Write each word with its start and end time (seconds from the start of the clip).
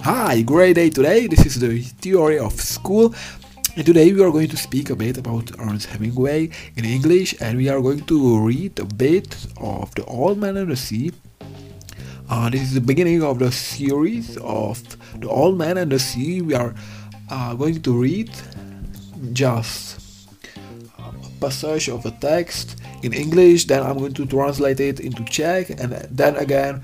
Hi, 0.00 0.42
great 0.42 0.74
day 0.74 0.90
today. 0.90 1.28
This 1.28 1.46
is 1.46 1.60
the 1.60 1.80
theory 1.80 2.40
of 2.40 2.60
school. 2.60 3.14
And 3.76 3.86
today 3.86 4.12
we 4.12 4.20
are 4.24 4.32
going 4.32 4.48
to 4.48 4.56
speak 4.56 4.90
a 4.90 4.96
bit 4.96 5.16
about 5.16 5.52
Ernest 5.60 5.86
Hemingway 5.86 6.50
in 6.74 6.84
English 6.84 7.40
and 7.40 7.56
we 7.56 7.68
are 7.68 7.80
going 7.80 8.04
to 8.06 8.40
read 8.40 8.80
a 8.80 8.84
bit 8.84 9.46
of 9.58 9.94
The 9.94 10.04
Old 10.06 10.38
Man 10.38 10.56
and 10.56 10.72
the 10.72 10.76
Sea. 10.76 11.12
Uh, 12.28 12.50
this 12.50 12.62
is 12.62 12.74
the 12.74 12.80
beginning 12.80 13.22
of 13.22 13.38
the 13.38 13.52
series 13.52 14.36
of 14.38 14.82
The 15.20 15.28
Old 15.28 15.56
Man 15.56 15.78
and 15.78 15.92
the 15.92 16.00
Sea. 16.00 16.42
We 16.42 16.54
are 16.54 16.74
uh, 17.30 17.54
going 17.54 17.80
to 17.82 17.92
read 17.92 18.32
just 19.32 20.05
passage 21.40 21.88
of 21.88 22.04
a 22.06 22.10
text 22.10 22.80
in 23.02 23.12
English, 23.12 23.66
then 23.66 23.82
I'm 23.82 23.98
going 23.98 24.14
to 24.14 24.26
translate 24.26 24.80
it 24.80 25.00
into 25.00 25.24
Czech, 25.24 25.70
and 25.70 25.92
then 26.10 26.36
again 26.36 26.82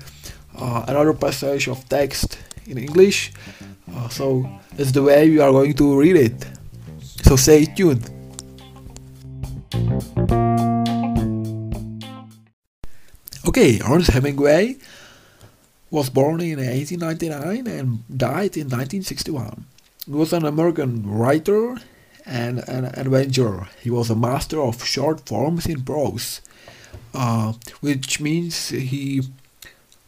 uh, 0.57 0.85
another 0.87 1.13
passage 1.13 1.67
of 1.67 1.87
text 1.89 2.37
in 2.67 2.77
English. 2.77 3.33
Uh, 3.93 4.09
so 4.09 4.49
that's 4.75 4.91
the 4.91 5.03
way 5.03 5.29
we 5.29 5.39
are 5.39 5.51
going 5.51 5.73
to 5.73 5.99
read 5.99 6.15
it. 6.15 6.45
So 7.23 7.35
stay 7.35 7.65
tuned. 7.65 8.09
Okay, 13.45 13.79
Ernest 13.85 14.11
Hemingway 14.11 14.77
was 15.91 16.09
born 16.09 16.41
in 16.41 16.57
1899 16.57 17.67
and 17.67 18.03
died 18.09 18.57
in 18.57 18.65
1961. 18.65 19.65
He 20.05 20.11
was 20.11 20.33
an 20.33 20.45
American 20.45 21.05
writer 21.05 21.77
and 22.25 22.59
an 22.69 22.85
adventurer. 22.85 23.67
He 23.81 23.89
was 23.89 24.09
a 24.09 24.15
master 24.15 24.61
of 24.61 24.83
short 24.83 25.27
forms 25.27 25.65
in 25.65 25.83
prose, 25.83 26.41
uh, 27.13 27.53
which 27.81 28.19
means 28.19 28.69
he 28.69 29.21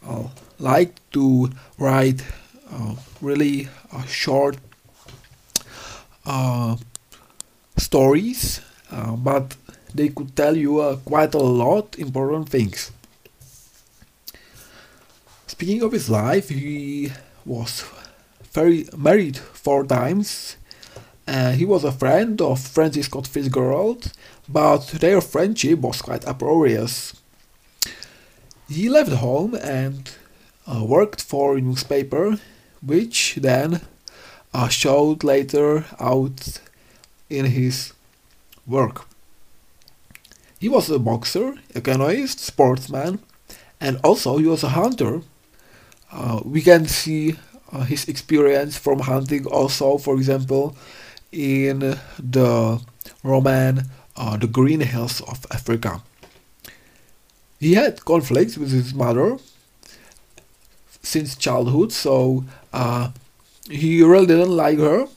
uh, 0.08 0.28
liked 0.60 1.00
to 1.14 1.50
write 1.78 2.24
uh, 2.72 2.96
really 3.22 3.70
uh, 3.92 4.04
short 4.06 4.58
uh, 6.26 6.76
stories, 7.78 8.62
uh, 8.92 9.16
but 9.16 9.56
they 9.94 10.10
could 10.10 10.36
tell 10.36 10.58
you 10.58 11.00
quite 11.06 11.34
a 11.34 11.40
lot 11.40 11.98
important 11.98 12.50
things. 12.50 12.92
Speaking 15.48 15.84
of 15.84 15.92
his 15.92 16.10
life, 16.10 16.50
he 16.50 17.12
was 17.46 17.86
very 18.52 18.88
married 18.98 19.38
four 19.38 19.86
times. 19.86 20.58
Uh, 21.28 21.52
he 21.52 21.66
was 21.66 21.84
a 21.84 21.92
friend 21.92 22.40
of 22.42 22.60
Francis 22.60 23.08
Scott 23.08 23.26
Fitzgerald, 23.28 24.12
but 24.48 24.88
their 24.88 25.22
friendship 25.22 25.80
was 25.80 26.02
quite 26.02 26.26
uproarious. 26.26 27.14
He 28.70 28.90
left 28.90 29.12
home 29.12 29.56
and 29.56 30.12
uh, 30.68 30.84
worked 30.84 31.22
for 31.22 31.58
a 31.58 31.62
newspaper, 31.62 32.38
which 32.82 33.36
then 33.42 33.82
uh, 34.54 34.68
showed 34.68 35.24
later 35.24 35.86
out 36.00 36.60
in 37.30 37.46
his 37.46 37.94
work. 38.68 39.08
He 40.60 40.70
was 40.70 40.90
a 40.90 41.00
boxer, 41.00 41.56
a 41.74 41.82
canoeist, 41.82 42.40
sportsman, 42.40 43.20
and 43.82 44.00
also 44.04 44.38
he 44.38 44.48
was 44.48 44.64
a 44.64 44.70
hunter. 44.70 45.22
Uh, 46.12 46.42
we 46.46 46.62
can 46.62 46.88
see 46.88 47.36
uh, 47.72 47.82
his 47.82 48.08
experience 48.08 48.78
from 48.78 49.00
hunting 49.00 49.46
also, 49.46 49.98
for 49.98 50.16
example, 50.16 50.76
in 51.36 52.00
the 52.18 52.82
roman 53.24 53.84
uh, 54.16 54.38
The 54.38 54.48
Green 54.48 54.80
Hills 54.80 55.22
of 55.22 55.46
Africa. 55.52 56.02
He 57.60 57.74
had 57.74 58.06
conflicts 58.06 58.58
with 58.58 58.72
his 58.72 58.94
mother 58.94 59.38
since 61.04 61.36
childhood, 61.36 61.92
so 61.92 62.46
uh, 62.74 63.12
he 63.70 64.04
really 64.04 64.26
didn't 64.26 64.56
like 64.56 64.80
her. 64.80 65.08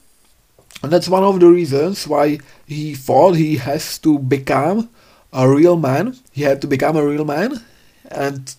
And 0.83 0.93
that's 0.93 1.09
one 1.09 1.25
of 1.25 1.41
the 1.41 1.49
reasons 1.49 2.07
why 2.07 2.39
he 2.67 2.95
thought 2.95 3.33
he 3.33 3.57
has 3.57 3.99
to 3.99 4.19
become 4.19 4.91
a 5.33 5.49
real 5.49 5.77
man. 5.77 6.17
He 6.33 6.43
had 6.43 6.61
to 6.63 6.67
become 6.67 6.97
a 6.97 7.07
real 7.07 7.25
man, 7.25 7.61
and 8.11 8.55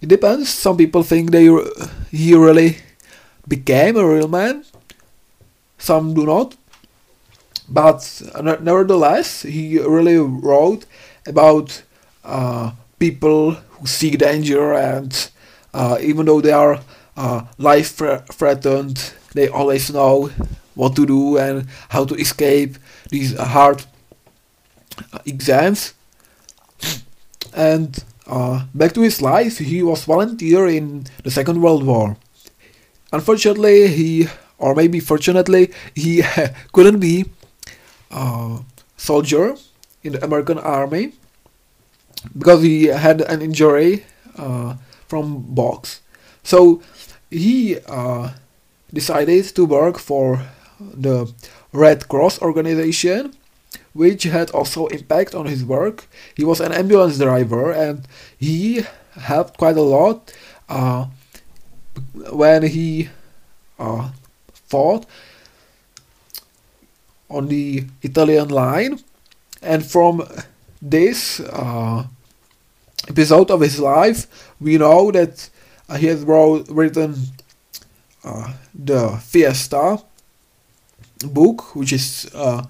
it 0.00 0.08
depends. 0.08 0.48
Some 0.48 0.76
people 0.76 1.02
think 1.02 1.30
they 1.30 1.46
he 2.10 2.34
really 2.34 2.78
became 3.46 3.96
a 3.96 4.06
real 4.06 4.28
man. 4.28 4.64
Some 5.82 6.14
do 6.14 6.24
not. 6.24 6.54
But 7.68 8.22
nevertheless, 8.60 9.42
he 9.42 9.80
really 9.80 10.16
wrote 10.16 10.86
about 11.26 11.82
uh, 12.24 12.70
people 13.00 13.52
who 13.52 13.86
seek 13.86 14.18
danger, 14.18 14.74
and 14.74 15.10
uh, 15.74 15.98
even 16.00 16.26
though 16.26 16.40
they 16.40 16.52
are 16.52 16.80
uh, 17.16 17.42
life 17.58 17.96
threatened, 18.30 19.12
they 19.34 19.48
always 19.48 19.90
know 19.92 20.30
what 20.74 20.94
to 20.94 21.04
do 21.04 21.36
and 21.36 21.66
how 21.88 22.04
to 22.04 22.14
escape 22.14 22.78
these 23.10 23.36
hard 23.36 23.84
exams. 25.26 25.94
And 27.54 28.04
uh, 28.26 28.66
back 28.72 28.92
to 28.94 29.00
his 29.00 29.20
life, 29.20 29.58
he 29.58 29.82
was 29.82 30.04
volunteer 30.04 30.68
in 30.68 31.06
the 31.24 31.30
Second 31.30 31.60
World 31.60 31.84
War. 31.84 32.16
Unfortunately, 33.12 33.88
he, 33.88 34.28
or 34.62 34.74
maybe 34.74 35.00
fortunately, 35.00 35.72
he 35.94 36.22
couldn't 36.72 37.00
be 37.00 37.26
a 38.10 38.60
soldier 38.96 39.56
in 40.02 40.12
the 40.12 40.24
American 40.24 40.58
army 40.58 41.12
because 42.38 42.62
he 42.62 42.86
had 42.86 43.20
an 43.22 43.42
injury 43.42 44.06
uh, 44.38 44.76
from 45.08 45.42
box. 45.42 46.00
So 46.44 46.80
he 47.30 47.78
uh, 47.86 48.30
decided 48.94 49.44
to 49.56 49.66
work 49.66 49.98
for 49.98 50.46
the 50.78 51.32
Red 51.72 52.08
Cross 52.08 52.40
organization 52.40 53.34
which 53.92 54.22
had 54.22 54.50
also 54.52 54.86
impact 54.86 55.34
on 55.34 55.44
his 55.44 55.64
work. 55.64 56.08
He 56.34 56.44
was 56.44 56.60
an 56.60 56.72
ambulance 56.72 57.18
driver 57.18 57.70
and 57.72 58.08
he 58.38 58.84
helped 59.20 59.58
quite 59.58 59.76
a 59.76 59.82
lot 59.82 60.32
uh, 60.68 61.06
when 62.32 62.62
he 62.62 63.10
uh, 63.78 64.10
fought 64.72 65.06
on 67.28 67.48
the 67.48 67.84
Italian 68.02 68.48
line. 68.48 69.00
And 69.62 69.84
from 69.84 70.26
this 70.80 71.40
uh, 71.40 72.06
episode 73.08 73.50
of 73.50 73.60
his 73.60 73.78
life, 73.78 74.20
we 74.60 74.78
know 74.78 75.10
that 75.12 75.50
uh, 75.88 75.96
he 75.96 76.06
has 76.06 76.20
wrote, 76.22 76.68
written 76.68 77.14
uh, 78.24 78.52
the 78.74 79.20
Fiesta 79.30 80.02
book, 81.24 81.74
which 81.76 81.92
is 81.92 82.30
uh, 82.34 82.64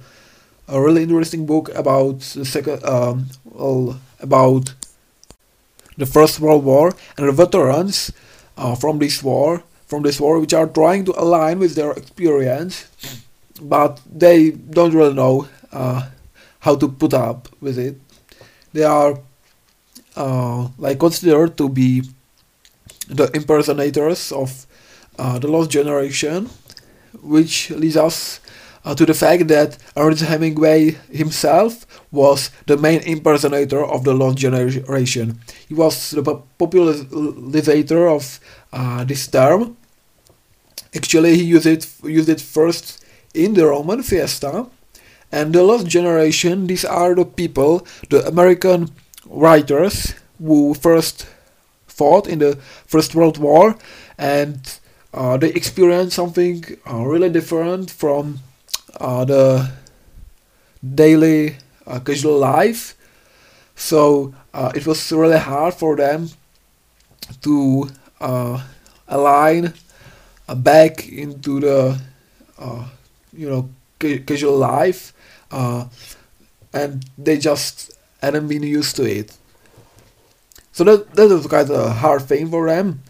a 0.68 0.80
really 0.80 1.02
interesting 1.02 1.46
book 1.46 1.68
about 1.74 2.20
the 2.20 2.44
second, 2.44 2.84
um, 2.84 3.26
well, 3.44 4.00
about 4.20 4.74
the 5.96 6.06
First 6.06 6.40
World 6.40 6.64
War 6.64 6.92
and 7.16 7.28
the 7.28 7.32
veterans 7.32 8.12
uh, 8.56 8.74
from 8.74 8.98
this 8.98 9.22
war, 9.22 9.62
from 9.92 10.02
this 10.02 10.18
war, 10.18 10.40
which 10.40 10.54
are 10.54 10.66
trying 10.66 11.04
to 11.04 11.12
align 11.20 11.58
with 11.58 11.74
their 11.76 11.92
experience, 11.92 12.88
but 13.60 14.00
they 14.08 14.52
don't 14.76 14.94
really 14.94 15.12
know 15.12 15.46
uh, 15.70 16.08
how 16.60 16.74
to 16.74 16.88
put 16.88 17.12
up 17.12 17.52
with 17.60 17.76
it. 17.78 18.00
They 18.72 18.84
are 18.84 19.20
uh, 20.16 20.68
like 20.78 20.98
considered 20.98 21.58
to 21.58 21.68
be 21.68 22.08
the 23.04 23.28
impersonators 23.36 24.32
of 24.32 24.66
uh, 25.18 25.38
the 25.38 25.48
lost 25.48 25.68
generation, 25.70 26.48
which 27.20 27.68
leads 27.68 27.98
us 27.98 28.40
uh, 28.86 28.94
to 28.94 29.04
the 29.04 29.12
fact 29.12 29.48
that 29.48 29.76
Ernest 29.94 30.24
Hemingway 30.24 30.96
himself 31.12 31.84
was 32.10 32.50
the 32.64 32.78
main 32.78 33.02
impersonator 33.02 33.84
of 33.84 34.04
the 34.04 34.14
lost 34.14 34.38
generation. 34.38 35.38
He 35.68 35.74
was 35.74 36.12
the 36.12 36.22
popularizer 36.56 38.08
of 38.08 38.40
uh, 38.72 39.04
this 39.04 39.28
term. 39.28 39.76
Actually, 40.94 41.36
he 41.36 41.44
used 41.44 41.66
it 41.66 41.86
used 42.04 42.28
it 42.28 42.40
first 42.40 43.04
in 43.34 43.54
the 43.54 43.66
Roman 43.66 44.02
Fiesta, 44.02 44.66
and 45.30 45.54
the 45.54 45.62
last 45.62 45.86
generation. 45.86 46.66
These 46.66 46.84
are 46.84 47.14
the 47.14 47.24
people, 47.24 47.86
the 48.10 48.26
American 48.26 48.90
writers 49.26 50.14
who 50.38 50.74
first 50.74 51.26
fought 51.86 52.26
in 52.26 52.38
the 52.38 52.56
First 52.86 53.14
World 53.14 53.38
War, 53.38 53.76
and 54.18 54.58
uh, 55.14 55.36
they 55.36 55.50
experienced 55.50 56.16
something 56.16 56.64
uh, 56.90 57.04
really 57.04 57.30
different 57.30 57.90
from 57.90 58.40
uh, 59.00 59.24
the 59.24 59.70
daily 60.82 61.56
uh, 61.86 62.00
casual 62.00 62.38
life. 62.38 62.94
So 63.76 64.34
uh, 64.52 64.72
it 64.74 64.86
was 64.86 65.12
really 65.12 65.38
hard 65.38 65.74
for 65.74 65.96
them 65.96 66.30
to 67.42 67.88
uh, 68.20 68.62
align 69.08 69.72
back 70.48 71.08
into 71.08 71.60
the 71.60 72.00
uh, 72.58 72.88
you 73.32 73.48
know 73.48 73.70
ca- 74.00 74.20
casual 74.20 74.58
life, 74.58 75.12
and 76.72 77.04
they 77.18 77.38
just 77.38 77.92
hadn't 78.20 78.48
been 78.48 78.62
used 78.62 78.96
to 78.96 79.04
it. 79.04 79.36
so 80.72 80.84
that 80.84 81.14
that 81.14 81.28
was 81.28 81.46
quite 81.46 81.70
a 81.70 81.90
hard 81.90 82.22
thing 82.22 82.50
for 82.50 82.66
them. 82.68 83.02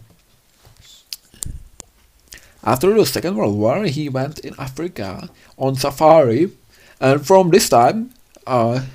After 2.63 2.93
the 2.93 3.05
Second 3.05 3.35
World 3.35 3.57
War, 3.57 3.83
he 3.83 4.07
went 4.09 4.39
in 4.39 4.55
Africa 4.57 5.29
on 5.57 5.75
safari, 5.75 6.51
and 6.99 7.25
from 7.25 7.49
this 7.49 7.67
time, 7.69 8.11
uh, 8.47 8.85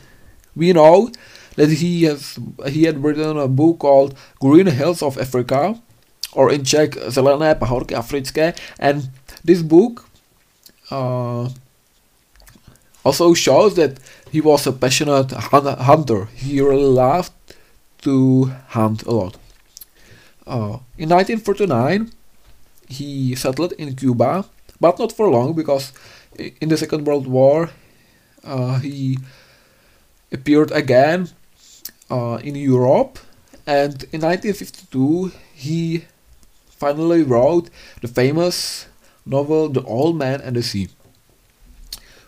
we 0.57 0.73
know 0.73 1.11
that 1.57 1.71
he 1.71 2.05
has 2.05 2.39
he 2.69 2.85
had 2.85 3.03
written 3.03 3.37
a 3.39 3.49
book 3.49 3.81
called 3.81 4.17
Green 4.41 4.67
Hills 4.67 5.03
of 5.03 5.19
Africa, 5.19 5.81
or 6.33 6.53
in 6.53 6.65
Czech 6.65 6.97
Zelené 7.09 7.55
pahorky 7.55 7.95
africké, 7.95 8.55
and 8.79 9.11
this 9.45 9.63
book 9.63 10.05
uh, 10.91 11.49
also 13.05 13.35
shows 13.35 13.75
that 13.75 13.99
he 14.31 14.41
was 14.41 14.67
a 14.67 14.73
passionate 14.73 15.33
hunter. 15.33 16.29
He 16.35 16.61
really 16.61 16.85
loved 16.85 17.33
to 18.03 18.53
hunt 18.69 19.03
a 19.03 19.13
lot. 19.13 19.37
Uh, 20.47 20.81
in 20.97 21.09
1949, 21.09 22.11
he 22.89 23.35
settled 23.35 23.73
in 23.73 23.95
Cuba, 23.95 24.45
but 24.81 24.99
not 24.99 25.13
for 25.13 25.29
long 25.29 25.53
because 25.53 25.93
in 26.61 26.69
the 26.69 26.77
Second 26.77 27.07
World 27.07 27.27
War 27.27 27.71
uh, 28.45 28.79
he 28.79 29.19
appeared 30.33 30.71
again 30.73 31.29
uh, 32.11 32.39
in 32.43 32.55
Europe, 32.55 33.19
and 33.67 34.05
in 34.13 34.23
1952 34.23 35.33
he 35.55 36.05
finally 36.79 37.23
wrote 37.23 37.71
the 38.01 38.09
famous 38.09 38.87
novel 39.27 39.69
The 39.69 39.83
Old 39.83 40.17
Man 40.17 40.41
and 40.41 40.57
the 40.57 40.63
Sea, 40.63 40.89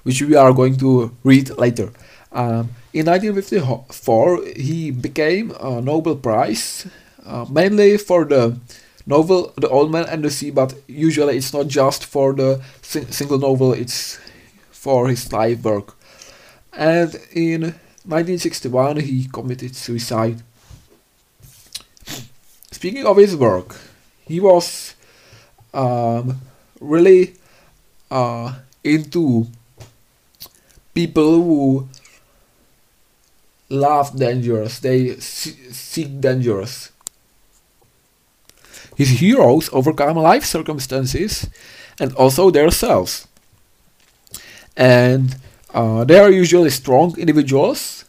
which 0.02 0.20
we 0.22 0.34
are 0.34 0.52
going 0.52 0.76
to 0.78 1.16
read 1.24 1.50
later. 1.58 1.92
Um, 2.32 2.70
in 2.92 3.06
1954, 3.06 4.44
he 4.56 4.90
became 4.90 5.52
a 5.60 5.80
Nobel 5.80 6.16
Prize, 6.16 6.86
uh, 7.24 7.46
mainly 7.50 7.96
for 7.96 8.24
the 8.24 8.58
novel 9.06 9.52
The 9.56 9.68
Old 9.68 9.90
Man 9.90 10.06
and 10.08 10.24
the 10.24 10.30
Sea, 10.30 10.50
but 10.50 10.74
usually 10.86 11.36
it's 11.36 11.52
not 11.52 11.68
just 11.68 12.04
for 12.04 12.32
the 12.32 12.60
sing 12.82 13.10
single 13.10 13.38
novel, 13.38 13.72
it's 13.72 14.18
for 14.70 15.08
his 15.08 15.32
life 15.32 15.62
work. 15.62 15.96
And 16.72 17.14
in 17.32 17.62
1961, 18.06 19.00
he 19.00 19.28
committed 19.28 19.74
suicide. 19.76 20.42
Speaking 22.70 23.04
of 23.04 23.16
his 23.16 23.36
work, 23.36 23.76
he 24.30 24.38
was 24.38 24.94
um, 25.74 26.40
really 26.80 27.34
uh, 28.12 28.54
into 28.84 29.48
people 30.94 31.42
who 31.42 31.88
love 33.68 34.16
dangerous, 34.16 34.78
they 34.78 35.16
seek 35.16 36.20
dangerous. 36.20 36.92
His 38.96 39.18
heroes 39.18 39.68
overcome 39.72 40.18
life 40.18 40.44
circumstances 40.44 41.48
and 41.98 42.14
also 42.14 42.50
themselves. 42.50 43.26
And 44.76 45.34
uh, 45.74 46.04
they 46.04 46.20
are 46.20 46.30
usually 46.30 46.70
strong 46.70 47.18
individuals, 47.18 48.04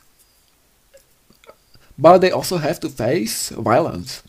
but 1.97 2.19
they 2.19 2.29
also 2.29 2.57
have 2.57 2.79
to 2.81 2.89
face 2.89 3.50
violence. 3.50 4.21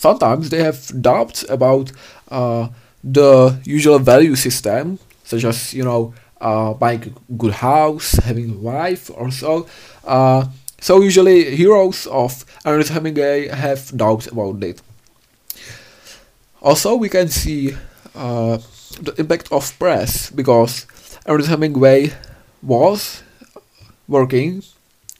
Sometimes 0.00 0.48
they 0.48 0.62
have 0.62 0.80
doubts 1.02 1.44
about 1.50 1.92
uh, 2.30 2.68
the 3.04 3.60
usual 3.64 3.98
value 3.98 4.34
system, 4.34 4.98
such 5.24 5.44
as, 5.44 5.74
you 5.74 5.84
know, 5.84 6.14
uh, 6.40 6.72
buying 6.72 7.02
a 7.04 7.34
good 7.34 7.52
house, 7.52 8.12
having 8.24 8.48
a 8.50 8.54
wife, 8.54 9.10
or 9.14 9.30
so. 9.30 9.66
Uh, 10.02 10.46
so 10.80 11.02
usually 11.02 11.54
heroes 11.54 12.06
of 12.06 12.46
Ernest 12.64 12.92
Hemingway 12.92 13.48
have 13.48 13.94
doubts 13.94 14.26
about 14.26 14.64
it. 14.64 14.80
Also, 16.62 16.94
we 16.94 17.10
can 17.10 17.28
see 17.28 17.76
uh, 18.14 18.56
the 19.02 19.12
impact 19.18 19.52
of 19.52 19.78
press 19.78 20.30
because 20.30 20.86
Ernest 21.26 21.50
Hemingway 21.50 22.12
was 22.62 23.22
working 24.08 24.62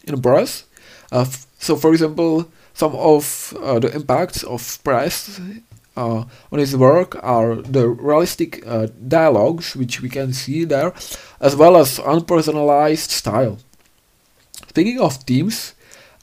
in 0.05 0.23
press. 0.23 0.65
Uh, 1.13 1.27
so, 1.59 1.77
for 1.77 1.93
example, 1.93 2.49
some 2.75 2.95
of 2.95 3.55
uh, 3.61 3.79
the 3.79 3.95
impacts 3.95 4.43
of 4.43 4.79
press 4.85 5.41
uh, 5.97 6.25
on 6.53 6.59
his 6.59 6.77
work 6.77 7.17
are 7.23 7.57
the 7.57 7.89
realistic 7.89 8.67
uh, 8.67 8.87
dialogues, 9.07 9.77
which 9.77 10.01
we 10.01 10.09
can 10.09 10.33
see 10.33 10.65
there, 10.65 10.93
as 11.41 11.57
well 11.57 11.77
as 11.77 11.99
unpersonalized 11.99 13.11
style. 13.11 13.59
Speaking 14.69 15.01
of 15.01 15.17
themes, 15.17 15.75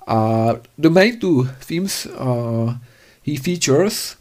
uh, 0.08 0.56
the 0.78 0.90
main 0.90 1.20
two 1.20 1.46
themes 1.60 2.06
uh, 2.06 2.78
he 3.22 3.36
features 3.36 4.16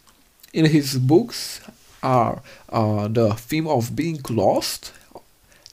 in 0.52 0.64
his 0.64 0.98
books 0.98 1.60
are 2.02 2.42
uh, 2.70 3.08
the 3.08 3.34
theme 3.34 3.68
of 3.68 3.94
being 3.94 4.20
lost 4.28 4.92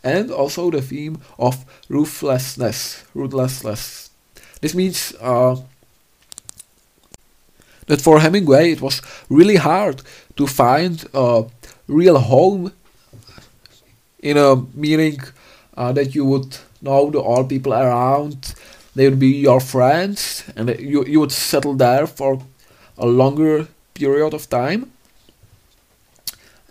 and 0.03 0.29
also 0.29 0.69
the 0.69 0.81
theme 0.81 1.17
of 1.39 1.65
ruthlessness. 1.89 3.03
Ruthlessness. 3.15 4.11
This 4.61 4.75
means 4.75 5.13
uh, 5.19 5.57
that 7.87 8.01
for 8.01 8.19
Hemingway 8.19 8.71
it 8.71 8.81
was 8.81 9.01
really 9.29 9.57
hard 9.57 10.01
to 10.35 10.47
find 10.47 11.05
a 11.13 11.45
real 11.87 12.19
home 12.19 12.71
in 14.21 14.37
a 14.37 14.55
meaning 14.73 15.19
uh, 15.77 15.91
that 15.93 16.15
you 16.15 16.25
would 16.25 16.57
know 16.81 17.09
the 17.09 17.19
all 17.19 17.43
people 17.43 17.73
around. 17.73 18.53
They 18.95 19.09
would 19.09 19.19
be 19.19 19.27
your 19.29 19.59
friends 19.59 20.43
and 20.55 20.69
you, 20.79 21.03
you 21.05 21.19
would 21.19 21.31
settle 21.31 21.73
there 21.75 22.07
for 22.07 22.41
a 22.97 23.05
longer 23.05 23.67
period 23.93 24.33
of 24.33 24.49
time. 24.49 24.91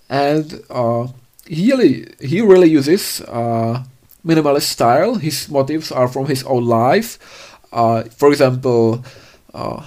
And 0.08 0.62
uh, 0.70 1.08
he 1.46 1.72
really 1.72 2.06
he 2.20 2.40
really 2.40 2.68
uses 2.68 3.20
uh, 3.22 3.82
minimalist 4.24 4.68
style. 4.68 5.14
His 5.16 5.48
motives 5.48 5.90
are 5.90 6.08
from 6.08 6.26
his 6.26 6.44
own 6.44 6.64
life. 6.66 7.18
Uh, 7.72 8.02
for 8.04 8.28
example 8.30 9.02
uh, 9.54 9.82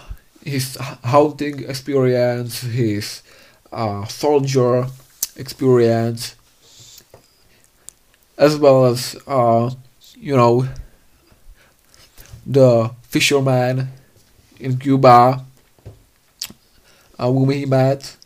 his 0.46 0.78
hunting 1.04 1.68
experience, 1.68 2.62
his 2.62 3.24
uh, 3.74 4.06
soldier 4.06 4.88
experience, 5.36 6.36
as 8.38 8.58
well 8.58 8.86
as 8.86 9.16
uh, 9.28 9.70
you 10.18 10.36
know 10.36 10.68
the 12.46 12.92
fisherman 13.10 13.90
in 14.60 14.78
Cuba 14.78 15.44
uh, 17.20 17.32
whom 17.32 17.50
he 17.50 17.66
met. 17.66 18.18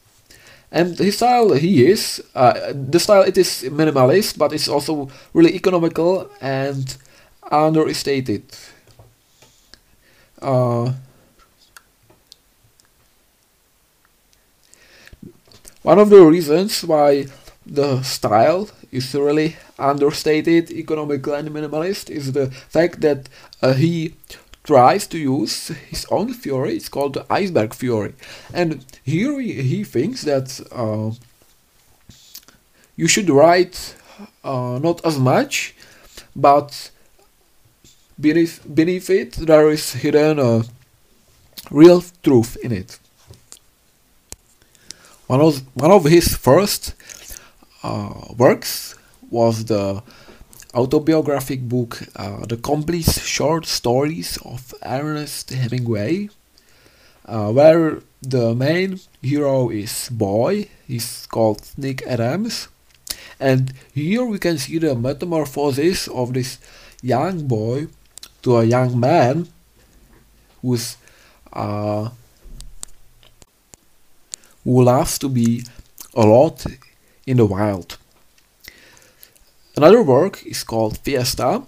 And 0.71 0.97
his 0.97 1.15
style, 1.17 1.53
he 1.53 1.87
is 1.87 2.21
uh, 2.35 2.73
the 2.73 2.99
style. 2.99 3.23
It 3.23 3.37
is 3.37 3.65
minimalist, 3.69 4.37
but 4.37 4.53
it's 4.53 4.67
also 4.67 5.09
really 5.33 5.55
economical 5.55 6.29
and 6.41 6.95
understated. 7.51 8.43
Uh, 10.41 10.93
One 15.89 15.97
of 15.97 16.11
the 16.11 16.21
reasons 16.21 16.83
why 16.83 17.25
the 17.65 18.03
style 18.03 18.69
is 18.91 19.15
really 19.15 19.55
understated, 19.79 20.69
economical 20.69 21.33
and 21.33 21.49
minimalist 21.49 22.11
is 22.11 22.33
the 22.33 22.51
fact 22.51 23.01
that 23.01 23.27
uh, 23.63 23.73
he 23.73 24.13
tries 24.63 25.07
to 25.07 25.17
use 25.17 25.69
his 25.89 26.05
own 26.11 26.31
theory, 26.35 26.75
it's 26.75 26.89
called 26.89 27.15
the 27.15 27.25
iceberg 27.27 27.73
theory. 27.73 28.13
And 28.53 28.85
here 29.03 29.39
he, 29.39 29.63
he 29.63 29.83
thinks 29.83 30.21
that 30.21 30.61
uh, 30.71 31.09
you 32.95 33.07
should 33.07 33.31
write 33.31 33.95
uh, 34.43 34.77
not 34.77 35.03
as 35.03 35.17
much, 35.17 35.73
but 36.35 36.91
beneath, 38.19 38.61
beneath 38.71 39.09
it 39.09 39.31
there 39.37 39.71
is 39.71 39.93
hidden 39.93 40.37
a 40.37 40.65
real 41.71 42.03
truth 42.21 42.57
in 42.63 42.73
it. 42.73 42.99
One 45.29 45.41
of 45.41 45.61
one 45.75 45.91
of 45.91 46.05
his 46.05 46.35
first 46.35 46.95
uh, 47.83 48.33
works 48.35 48.95
was 49.29 49.65
the 49.65 50.01
autobiographic 50.73 51.61
book 51.69 52.01
uh, 52.15 52.47
The 52.47 52.57
Complete 52.57 53.05
Short 53.05 53.67
Stories 53.67 54.37
of 54.37 54.73
Ernest 54.81 55.51
Hemingway, 55.51 56.29
uh, 57.27 57.51
where 57.51 58.01
the 58.23 58.55
main 58.55 59.01
hero 59.21 59.69
is 59.69 60.09
boy, 60.09 60.67
he's 60.87 61.27
called 61.27 61.61
Nick 61.77 62.01
Adams, 62.07 62.67
and 63.39 63.71
here 63.93 64.25
we 64.25 64.39
can 64.39 64.57
see 64.57 64.79
the 64.79 64.95
metamorphosis 64.95 66.07
of 66.07 66.33
this 66.33 66.57
young 67.03 67.45
boy 67.45 67.85
to 68.41 68.57
a 68.57 68.65
young 68.65 68.99
man 68.99 69.47
who's 70.63 70.97
uh, 71.53 72.09
who 74.63 74.83
loves 74.83 75.17
to 75.19 75.29
be 75.29 75.63
a 76.13 76.25
lot 76.25 76.65
in 77.25 77.37
the 77.37 77.45
wild. 77.45 77.97
Another 79.77 80.01
work 80.01 80.45
is 80.45 80.63
called 80.63 80.97
Fiesta. 80.97 81.63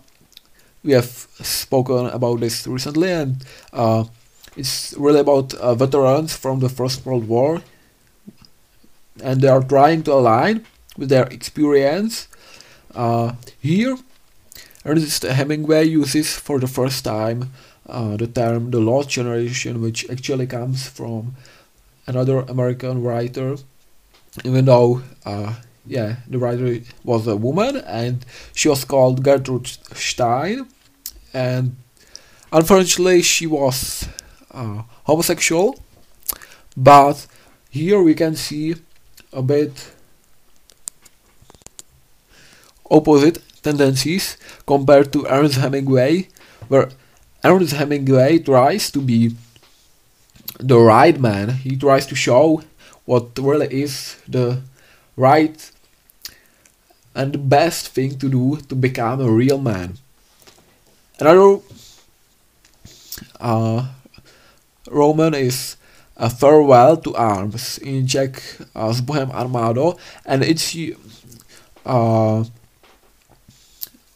We 0.84 0.94
have 0.94 1.28
spoken 1.42 2.08
about 2.08 2.40
this 2.40 2.68
recently, 2.68 3.12
and 3.12 3.46
uh, 3.72 4.06
it's 4.58 4.94
really 4.98 5.20
about 5.20 5.54
uh, 5.54 5.76
veterans 5.76 6.36
from 6.36 6.60
the 6.60 6.70
First 6.70 7.06
World 7.06 7.28
War, 7.28 7.62
and 9.24 9.42
they 9.42 9.48
are 9.48 9.64
trying 9.64 10.04
to 10.04 10.14
align 10.14 10.66
with 10.98 11.10
their 11.10 11.28
experience. 11.28 12.28
Uh, 12.94 13.34
here, 13.62 13.98
Ernest 14.84 15.24
Hemingway 15.24 15.86
uses 15.86 16.36
for 16.36 16.60
the 16.60 16.68
first 16.68 17.06
time 17.06 17.52
uh, 17.88 18.18
the 18.18 18.28
term 18.28 18.72
the 18.72 18.80
lost 18.80 19.10
generation, 19.10 19.82
which 19.82 20.10
actually 20.10 20.48
comes 20.48 20.88
from 20.88 21.36
another 22.12 22.40
American 22.54 23.02
writer, 23.02 23.56
even 24.44 24.66
though 24.66 25.02
uh, 25.26 25.56
yeah, 25.86 26.18
the 26.28 26.38
writer 26.38 26.80
was 27.04 27.28
a 27.28 27.36
woman 27.36 27.78
and 27.88 28.26
she 28.54 28.68
was 28.70 28.86
called 28.86 29.24
Gertrude 29.24 29.68
Stein, 29.96 30.68
and 31.34 31.76
unfortunately 32.52 33.22
she 33.22 33.48
was 33.48 34.08
uh, 34.52 34.84
homosexual. 35.10 35.80
But 36.76 37.28
here 37.70 38.02
we 38.02 38.14
can 38.14 38.36
see 38.36 38.76
a 39.34 39.42
bit 39.42 39.74
opposite 42.90 43.40
tendencies 43.64 44.38
compared 44.68 45.12
to 45.14 45.26
Ernest 45.28 45.58
Hemingway, 45.58 46.28
where 46.68 46.90
Ernest 47.44 47.74
Hemingway 47.74 48.40
tries 48.40 48.92
to 48.92 49.00
be 49.02 49.36
the 50.62 50.80
right 50.80 51.20
man. 51.20 51.50
He 51.50 51.76
tries 51.76 52.06
to 52.08 52.16
show 52.16 52.64
what 53.06 53.38
really 53.38 53.68
is 53.68 54.18
the 54.28 54.62
right 55.16 55.72
and 57.14 57.34
the 57.34 57.38
best 57.38 57.90
thing 57.90 58.18
to 58.20 58.30
do 58.30 58.58
to 58.70 58.76
become 58.76 59.20
a 59.20 59.30
real 59.30 59.58
man. 59.58 59.98
Another 61.20 61.60
uh, 63.40 63.88
Roman 64.90 65.34
is 65.34 65.78
a 66.16 66.30
farewell 66.30 66.98
to 66.98 67.16
arms 67.16 67.78
in 67.80 68.08
Czech 68.08 68.42
uh, 68.76 68.94
Bohem 69.02 69.32
Armado, 69.34 69.98
and 70.26 70.44
it's 70.44 70.76
uh, 71.86 72.44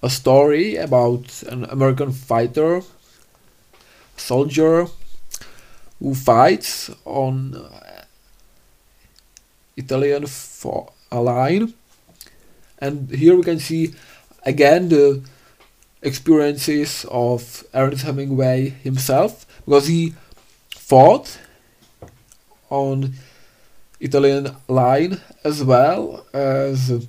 a 0.01 0.09
story 0.09 0.75
about 0.75 1.43
an 1.43 1.65
American 1.65 2.11
fighter 2.11 2.81
soldier 4.17 4.87
who 5.99 6.13
fights 6.13 6.89
on 7.05 7.69
Italian 9.77 10.25
for 10.25 10.91
line. 11.11 11.73
And 12.79 13.09
here 13.09 13.35
we 13.35 13.43
can 13.43 13.59
see 13.59 13.93
again 14.43 14.89
the 14.89 15.21
experiences 16.01 17.05
of 17.09 17.63
Ernest 17.73 18.03
Hemingway 18.03 18.69
himself 18.69 19.45
because 19.65 19.87
he 19.87 20.13
fought 20.69 21.39
on 22.69 23.13
Italian 23.99 24.55
line 24.67 25.21
as 25.43 25.63
well 25.63 26.25
as 26.33 27.07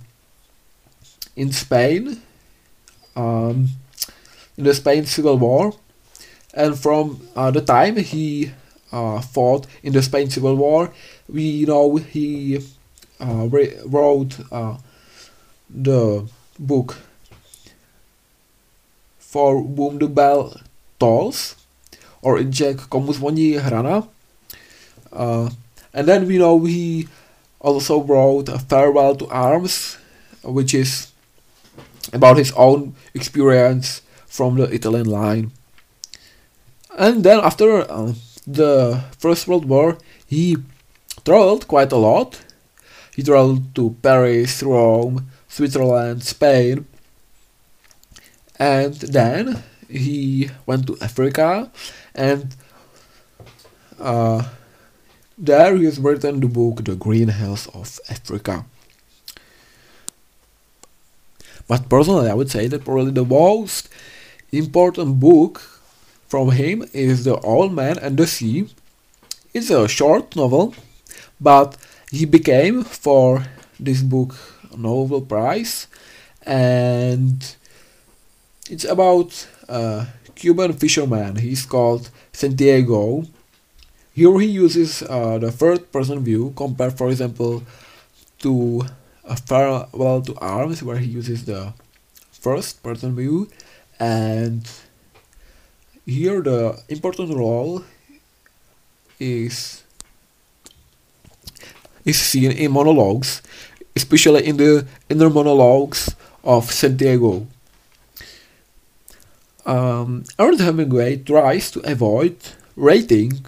in 1.35 1.53
Spain 1.53 2.23
um, 3.17 3.69
in 4.57 4.65
the 4.65 4.75
Spain 4.75 5.05
Civil 5.05 5.39
War. 5.39 5.75
And 6.55 6.79
from 6.79 7.29
uh, 7.37 7.51
the 7.51 7.61
time 7.61 7.97
he 7.97 8.53
uh, 8.97 9.21
fought 9.21 9.67
in 9.83 9.93
the 9.93 10.01
Spain 10.03 10.31
Civil 10.31 10.57
War 10.57 10.91
we 11.29 11.65
know 11.65 11.97
he 11.97 12.59
uh, 13.21 13.49
wrote 13.87 14.39
uh, 14.53 14.77
the 15.69 16.29
book 16.59 16.97
For 19.19 19.61
Whom 19.63 19.99
the 19.99 20.09
Bell 20.09 20.55
Tolls, 20.99 21.57
or 22.23 22.43
Czech 22.45 22.77
Komu 22.89 23.13
zvoní 23.13 23.61
hrana. 23.61 24.09
Uh, 25.13 25.51
and 25.93 26.09
then 26.09 26.27
we 26.27 26.39
know 26.39 26.65
he 26.65 27.09
also 27.61 28.03
wrote 28.03 28.49
a 28.49 28.59
Farewell 28.59 29.17
to 29.17 29.27
Arms, 29.29 29.99
which 30.43 30.75
is 30.75 31.13
about 32.13 32.37
his 32.37 32.53
own 32.53 32.95
experience 33.15 34.03
from 34.27 34.57
the 34.57 34.65
Italian 34.65 35.07
line. 35.07 35.53
And 36.97 37.25
then 37.25 37.41
after 37.41 37.91
uh, 37.91 38.15
the 38.47 39.03
First 39.19 39.49
World 39.49 39.65
War, 39.65 39.99
he 40.27 40.57
traveled 41.25 41.67
quite 41.67 41.93
a 41.93 41.97
lot. 41.97 42.43
He 43.15 43.23
traveled 43.23 43.75
to 43.75 43.97
Paris, 44.03 44.63
Rome, 44.63 45.29
Switzerland, 45.49 46.23
Spain. 46.23 46.87
And 48.59 48.95
then 48.95 49.63
he 49.89 50.51
went 50.67 50.87
to 50.87 50.99
Africa 51.01 51.71
and 52.15 52.57
uh, 53.99 54.43
there 55.39 55.77
he 55.77 55.85
has 55.85 55.99
written 55.99 56.41
the 56.41 56.49
book 56.49 56.85
The 56.85 56.97
Green 56.97 57.29
Hills 57.29 57.69
of 57.69 58.01
Africa. 58.09 58.65
But 61.69 61.89
personally, 61.89 62.31
I 62.31 62.35
would 62.35 62.51
say 62.51 62.69
that 62.69 62.85
probably 62.85 63.13
the 63.13 63.25
most 63.25 63.89
important 64.53 65.21
book 65.21 65.76
from 66.29 66.51
him 66.51 66.85
is 66.93 67.25
The 67.25 67.37
Old 67.41 67.73
Man 67.73 67.99
and 67.99 68.17
the 68.17 68.27
Sea. 68.27 68.69
It's 69.55 69.71
a 69.71 69.89
short 69.89 70.37
novel, 70.37 70.75
but 71.41 71.77
he 72.11 72.25
became 72.25 72.85
for 72.85 73.45
this 73.79 74.03
book 74.03 74.35
Nobel 74.77 75.23
Prize, 75.23 75.87
and 76.43 77.57
it's 78.71 78.85
about 78.85 79.49
a 79.69 80.07
Cuban 80.35 80.73
fisherman. 80.75 81.37
He's 81.37 81.65
called 81.65 82.11
Santiago. 82.33 83.25
Here 84.13 84.39
he 84.41 84.47
uses 84.47 85.03
uh, 85.03 85.39
the 85.39 85.51
third 85.51 85.93
person 85.93 86.25
view 86.25 86.53
compared, 86.57 86.97
for 86.97 87.09
example, 87.11 87.63
to 88.41 88.83
a 89.25 89.37
farewell 89.37 90.23
to 90.23 90.35
arms 90.39 90.83
where 90.83 90.99
he 90.99 91.07
uses 91.07 91.45
the 91.45 91.73
first 92.33 92.83
person 92.83 93.17
view 93.17 93.49
and 93.99 94.69
here 96.07 96.41
the 96.41 96.79
important 96.89 97.35
role 97.35 97.85
is 99.19 99.83
is 102.05 102.19
seen 102.21 102.53
in 102.53 102.71
monologues 102.71 103.43
especially 103.97 104.47
in 104.47 104.59
the 104.59 104.87
inner 105.09 105.31
monologues 105.31 106.15
of 106.45 106.71
Santiago. 106.71 107.47
Um, 109.65 110.25
Ernest 110.39 110.63
Hemingway 110.63 111.17
tries 111.17 111.71
to 111.73 111.81
avoid 111.81 112.37
rating 112.77 113.45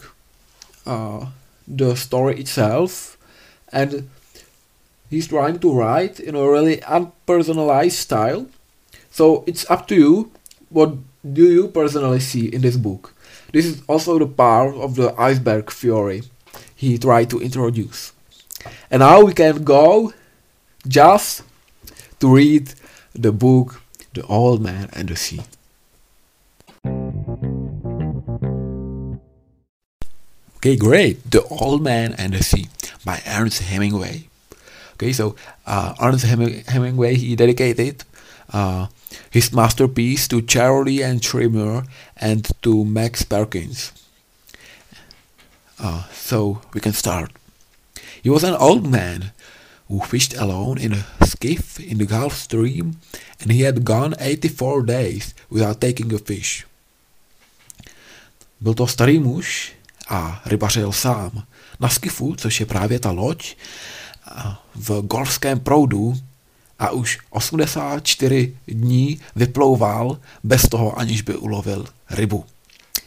uh, 0.87 1.27
the 1.69 1.95
story 1.95 2.41
itself 2.41 3.17
and 3.71 4.09
he's 5.11 5.29
trying 5.29 5.61
to 5.61 5.71
write 5.71 6.19
in 6.19 6.35
a 6.35 6.49
really 6.49 6.79
unpersonalized 6.79 7.93
style. 7.93 8.49
So 9.11 9.45
it's 9.47 9.71
up 9.71 9.87
to 9.89 9.95
you 9.95 10.33
what 10.71 10.97
do 11.25 11.51
you 11.51 11.69
personally 11.69 12.21
see 12.21 12.47
in 12.47 12.61
this 12.63 12.77
book. 12.77 13.15
This 13.53 13.67
is 13.67 13.83
also 13.89 14.19
the 14.19 14.27
part 14.27 14.75
of 14.75 14.95
the 14.95 15.15
iceberg 15.19 15.71
theory 15.71 16.23
he 16.75 16.99
tried 16.99 17.31
to 17.31 17.41
introduce. 17.41 18.13
And 18.91 19.01
now 19.01 19.25
we 19.25 19.33
can 19.33 19.65
go 19.65 20.13
just 20.87 21.43
to 22.21 22.35
read 22.35 22.75
the 23.15 23.33
book 23.33 23.81
The 24.15 24.25
Old 24.27 24.63
Man 24.63 24.89
and 24.93 25.09
the 25.09 25.17
Sea. 25.17 25.41
Okay, 30.59 30.77
great. 30.77 31.31
The 31.31 31.43
Old 31.51 31.83
Man 31.83 32.15
and 32.19 32.35
the 32.35 32.43
Sea 32.43 32.69
by 33.05 33.23
Ernest 33.27 33.63
Hemingway. 33.63 34.29
Okay, 34.95 35.13
so 35.13 35.37
uh, 35.67 35.95
Ernest 36.03 36.27
Hemingway 36.27 37.15
he 37.15 37.37
dedicated 37.37 38.03
uh, 38.53 38.89
his 39.31 39.53
masterpiece 39.53 40.29
to 40.29 40.43
Charlie 40.43 41.03
and 41.03 41.23
Trimmer 41.23 41.85
and 42.17 42.49
to 42.63 42.85
Max 42.85 43.23
Perkins. 43.23 43.93
Uh, 45.79 46.05
so 46.13 46.61
we 46.75 46.81
can 46.81 46.93
start. 46.93 47.31
He 48.23 48.31
was 48.31 48.45
an 48.45 48.55
old 48.55 48.91
man 48.91 49.33
who 49.89 50.01
fished 50.01 50.35
alone 50.37 50.79
in 50.79 50.93
a 50.93 51.27
skiff 51.27 51.81
in 51.81 51.99
the 51.99 52.07
Gulf 52.07 52.35
Stream, 52.35 53.01
and 53.41 53.53
he 53.53 53.63
had 53.63 53.85
gone 53.85 54.15
84 54.19 54.83
days 54.83 55.35
without 55.51 55.81
taking 55.81 56.13
a 56.13 56.19
fish. 56.19 56.67
Byl 58.61 58.75
to 58.75 58.87
starý 58.87 59.19
muž 59.19 59.73
a 60.09 60.43
rybařil 60.47 60.93
sám 60.93 61.45
na 61.81 61.89
skifu, 61.89 62.35
což 62.37 62.61
je 62.61 62.67
právě 62.67 62.99
ta 62.99 63.11
loď, 63.11 63.57
v 64.75 65.01
golfském 65.01 65.61
proudu 65.61 66.15
a 66.79 66.91
už 66.91 67.19
84 67.31 68.55
dní 68.69 69.21
vyplouval 69.37 70.19
bez 70.45 70.63
toho, 70.63 70.99
aniž 70.99 71.23
by 71.23 71.37
ulovil 71.37 71.87
rybu. 72.11 72.45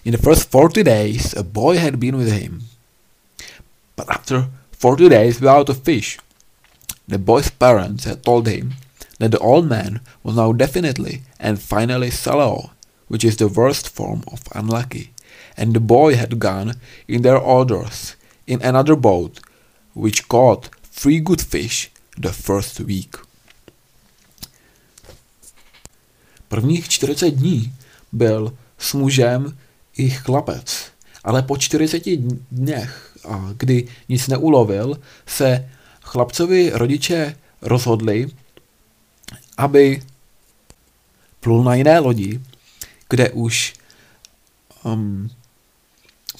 In 0.05 0.11
the 0.11 0.17
first 0.17 0.49
40 0.49 0.83
days, 0.83 1.33
a 1.33 1.43
boy 1.43 1.77
had 1.77 1.95
been 1.95 2.15
with 2.15 2.33
him. 2.33 2.67
But 3.95 4.09
after 4.09 4.49
40 4.71 5.09
days 5.09 5.39
without 5.39 5.69
a 5.69 5.73
fish, 5.73 6.17
the 7.07 7.17
boy's 7.17 7.49
parents 7.49 8.05
had 8.05 8.23
told 8.23 8.47
him 8.47 8.73
that 9.19 9.31
the 9.31 9.37
old 9.37 9.69
man 9.69 9.99
was 10.23 10.35
now 10.35 10.53
definitely 10.53 11.21
and 11.39 11.61
finally 11.61 12.09
sallow, 12.09 12.71
which 13.07 13.23
is 13.23 13.37
the 13.37 13.47
worst 13.47 13.89
form 13.89 14.23
of 14.31 14.41
unlucky, 14.55 15.11
and 15.55 15.73
the 15.73 15.79
boy 15.79 16.15
had 16.15 16.39
gone 16.39 16.73
in 17.07 17.21
their 17.21 17.37
orders 17.37 18.15
in 18.47 18.61
another 18.61 18.95
boat, 18.95 19.39
which 19.93 20.27
caught 20.27 20.69
three 20.83 21.19
good 21.19 21.41
fish 21.41 21.91
the 22.17 22.33
first 22.33 22.79
week. 22.79 23.15
Prvních 26.51 26.89
40 26.89 27.29
dní 27.29 27.73
byl 28.11 28.53
s 28.77 28.93
mužem 28.93 29.57
i 29.97 30.09
chlapec, 30.09 30.91
ale 31.23 31.41
po 31.41 31.57
40 31.57 32.03
dněch, 32.51 33.17
kdy 33.57 33.87
nic 34.09 34.27
neulovil, 34.27 34.99
se 35.25 35.69
chlapcovi 36.01 36.71
rodiče 36.73 37.35
rozhodli, 37.61 38.27
aby 39.57 40.01
plul 41.39 41.63
na 41.63 41.75
jiné 41.75 41.99
lodi, 41.99 42.41
kde 43.09 43.29
už 43.29 43.73
um, 44.83 45.29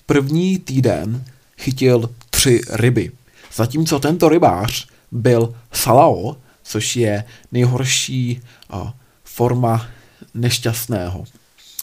první 0.05 0.59
týden 0.59 1.25
chytil 1.57 2.15
tři 2.29 2.61
ryby. 2.69 3.11
Zatímco 3.53 3.99
tento 3.99 4.29
rybář 4.29 4.87
byl 5.11 5.55
Salao, 5.71 6.37
což 6.63 6.95
je 6.95 7.23
nejhorší 7.51 8.41
uh, 8.73 8.89
forma 9.23 9.87
nešťastného. 10.33 11.25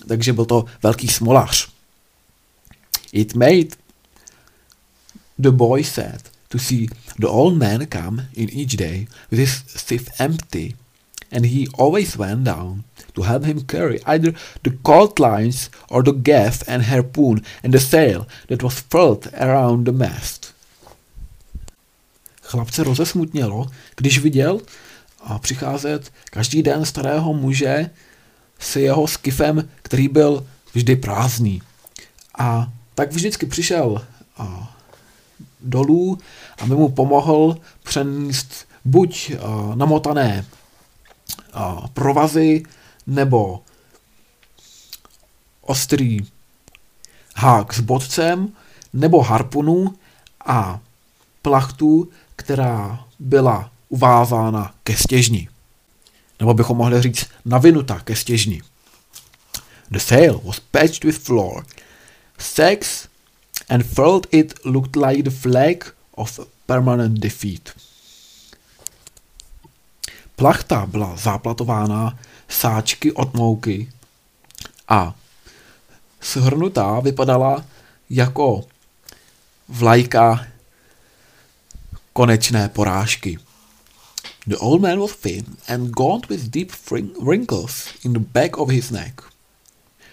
Takže 0.09 0.33
byl 0.33 0.45
to 0.45 0.65
velký 0.83 1.09
smolař. 1.09 1.69
It 3.13 3.35
made 3.35 3.69
the 5.39 5.51
boy 5.51 5.85
sad 5.85 6.23
to 6.49 6.59
see 6.59 6.89
the 7.19 7.27
old 7.27 7.59
man 7.59 7.87
come 7.87 8.29
in 8.35 8.49
each 8.51 8.77
day 8.77 9.07
with 9.31 9.41
his 9.41 9.63
sieve 9.67 10.11
empty, 10.19 10.75
and 11.33 11.47
he 11.47 11.67
always 11.79 12.17
went 12.17 12.45
down 12.45 12.85
to 13.15 13.23
help 13.23 13.45
him 13.45 13.67
carry 13.67 14.01
either 14.05 14.35
the 14.63 14.71
cold 14.83 15.19
lines 15.19 15.71
or 15.91 16.03
the 16.03 16.13
gaff 16.13 16.63
and 16.69 16.83
harpoon 16.83 17.43
and 17.63 17.73
the 17.73 17.81
sail 17.81 18.27
that 18.49 18.63
was 18.63 18.81
furled 18.91 19.29
around 19.35 19.85
the 19.85 19.93
mast. 19.93 20.55
Chlapce 22.43 22.85
rozesmutnělo, 22.85 23.67
když 23.97 24.19
viděl 24.19 24.61
a 25.21 25.39
přicházet 25.39 26.13
každý 26.31 26.63
den 26.63 26.85
starého 26.85 27.35
muže 27.35 27.91
s 28.59 28.77
jeho 28.77 29.07
skifem, 29.07 29.69
který 29.83 30.09
byl 30.09 30.47
vždy 30.73 30.97
prázdný. 30.97 31.63
A 32.39 32.73
tak 32.95 33.13
vždycky 33.13 33.47
přišel 33.47 34.07
a, 34.37 34.77
dolů, 35.61 36.19
aby 36.59 36.75
mu 36.75 36.89
pomohl 36.89 37.57
přenést 37.83 38.69
buď 38.85 39.33
a, 39.33 39.75
namotané 39.75 40.47
a, 41.53 41.89
provazy, 41.89 42.63
nebo 43.07 43.63
ostrý 45.61 46.19
hák 47.37 47.75
s 47.75 47.81
bodcem, 47.81 48.53
nebo 48.93 49.23
harpunu 49.23 49.95
a 50.47 50.81
plachtu, 51.43 52.09
která 52.37 53.05
byla 53.19 53.71
uvázána 53.89 54.75
ke 54.83 54.97
stěžni. 54.97 55.49
Nebo 56.41 56.55
bychom 56.55 56.77
mohli 56.77 57.03
říct 57.03 57.27
navinuta 57.45 58.01
ke 58.01 58.17
stěžni. 58.17 58.63
The 59.91 59.99
sail 59.99 60.41
was 60.45 60.61
patched 60.61 61.05
with 61.05 61.19
flour. 61.19 61.67
Sex 62.39 63.09
and 63.69 63.83
felt 63.83 64.27
it 64.31 64.55
looked 64.65 64.97
like 64.97 65.23
the 65.23 65.31
flag 65.31 65.95
of 66.15 66.41
permanent 66.67 67.19
defeat. 67.19 67.71
Plachta 70.37 70.87
byla 70.87 71.17
záplatována 71.17 72.19
sáčky 72.49 73.13
od 73.13 73.35
mouky 73.35 73.93
a 74.89 75.15
shrnutá 76.23 77.01
vypadala 77.01 77.65
jako 78.11 78.65
vlajka 79.69 80.47
konečné 82.13 82.69
porážky. 82.69 83.39
The 84.49 84.57
old 84.57 84.81
man 84.81 84.99
was 84.99 85.13
thin 85.13 85.59
and 85.69 85.93
gaunt 85.93 86.31
with 86.31 86.51
deep 86.51 86.73
wrinkles 87.21 87.93
in 88.03 88.15
the 88.15 88.19
back 88.19 88.57
of 88.57 88.71
his 88.71 88.91
neck. 88.91 89.21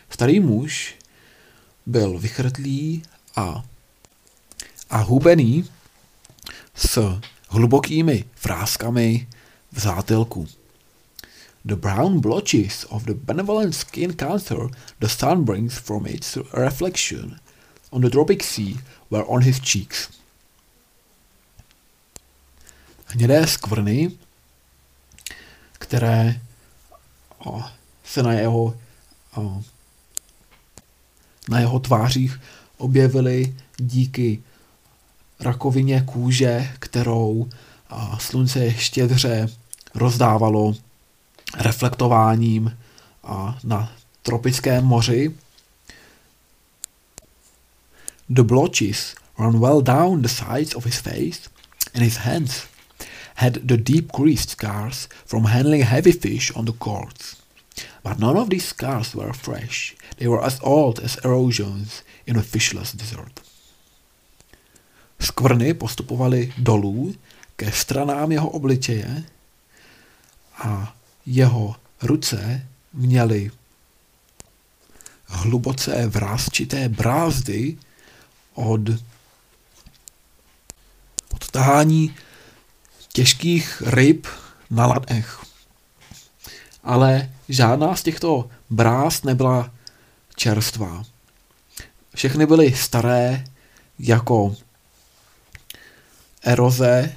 Starý 0.10 0.40
muž 0.40 0.96
byl 1.86 2.20
vychrtlý 2.20 3.04
a, 3.36 3.64
a 4.90 4.98
hubený 4.98 5.70
s 6.76 7.20
hlubokými 7.48 8.26
fráskami 8.36 9.28
v 9.72 9.80
zátelku. 9.80 10.48
The 11.66 11.76
brown 11.76 12.20
blotches 12.20 12.86
of 12.90 13.04
the 13.04 13.14
benevolent 13.14 13.76
skin 13.76 14.14
cancer 14.14 14.68
the 15.00 15.08
sun 15.08 15.44
brings 15.46 15.80
from 15.80 16.06
its 16.06 16.38
reflection 16.54 17.40
on 17.92 18.02
the 18.02 18.10
tropic 18.10 18.44
sea 18.44 18.80
were 19.10 19.26
on 19.28 19.42
his 19.42 19.60
cheeks. 19.60 20.10
Hnědé 23.06 23.48
skvrny 23.48 24.25
které 25.86 26.42
se 28.04 28.24
na 28.24 28.34
jeho, 28.34 28.78
na 31.50 31.60
jeho 31.60 31.80
tvářích 31.80 32.42
objevily 32.78 33.56
díky 33.78 34.44
rakovině 35.40 36.02
kůže, 36.02 36.70
kterou 36.80 37.50
slunce 38.20 38.72
štědře 38.74 39.48
rozdávalo 39.96 40.76
reflektováním 41.58 42.78
na 43.64 43.92
tropickém 44.22 44.86
moři. 44.86 45.36
The 48.30 48.44
blotches 48.44 49.16
run 49.38 49.60
well 49.60 49.82
down 49.82 50.22
the 50.22 50.28
sides 50.28 50.76
of 50.76 50.86
his 50.86 51.00
face 51.00 51.50
and 51.94 52.04
his 52.04 52.18
hands 52.18 52.75
had 53.36 53.68
the 53.68 53.78
deep 53.78 54.12
greased 54.12 54.50
scars 54.50 55.08
from 55.26 55.46
handling 55.46 55.82
heavy 55.82 56.12
fish 56.12 56.52
on 56.56 56.66
the 56.66 56.74
cords. 56.74 57.36
But 58.04 58.20
none 58.20 58.38
of 58.38 58.50
these 58.50 58.66
scars 58.66 59.16
were 59.16 59.34
fresh. 59.34 59.96
They 60.18 60.28
were 60.28 60.44
as 60.46 60.60
old 60.62 61.00
as 61.00 61.18
erosions 61.24 62.04
in 62.26 62.38
a 62.38 62.44
fishless 62.44 62.94
desert. 62.94 63.42
Skvrny 65.20 65.74
postupovaly 65.74 66.54
dolů 66.58 67.16
ke 67.56 67.72
stranám 67.72 68.32
jeho 68.32 68.50
obličeje 68.50 69.24
a 70.58 70.96
jeho 71.26 71.76
ruce 72.02 72.68
měly 72.94 73.52
hluboce 75.26 76.08
vrázčité 76.08 76.90
brázdy 76.90 77.78
od 78.54 78.82
odtahání 81.34 82.16
těžkých 83.16 83.84
ryb 83.86 84.28
na 84.70 84.88
ladech. 84.88 85.46
Ale 86.84 87.32
žádná 87.50 87.96
z 87.96 88.04
těchto 88.04 88.50
bráz 88.70 89.24
nebyla 89.24 89.72
čerstvá. 90.36 91.04
Všechny 92.16 92.46
byly 92.46 92.74
staré 92.74 93.44
jako 94.00 94.56
eroze 96.44 97.16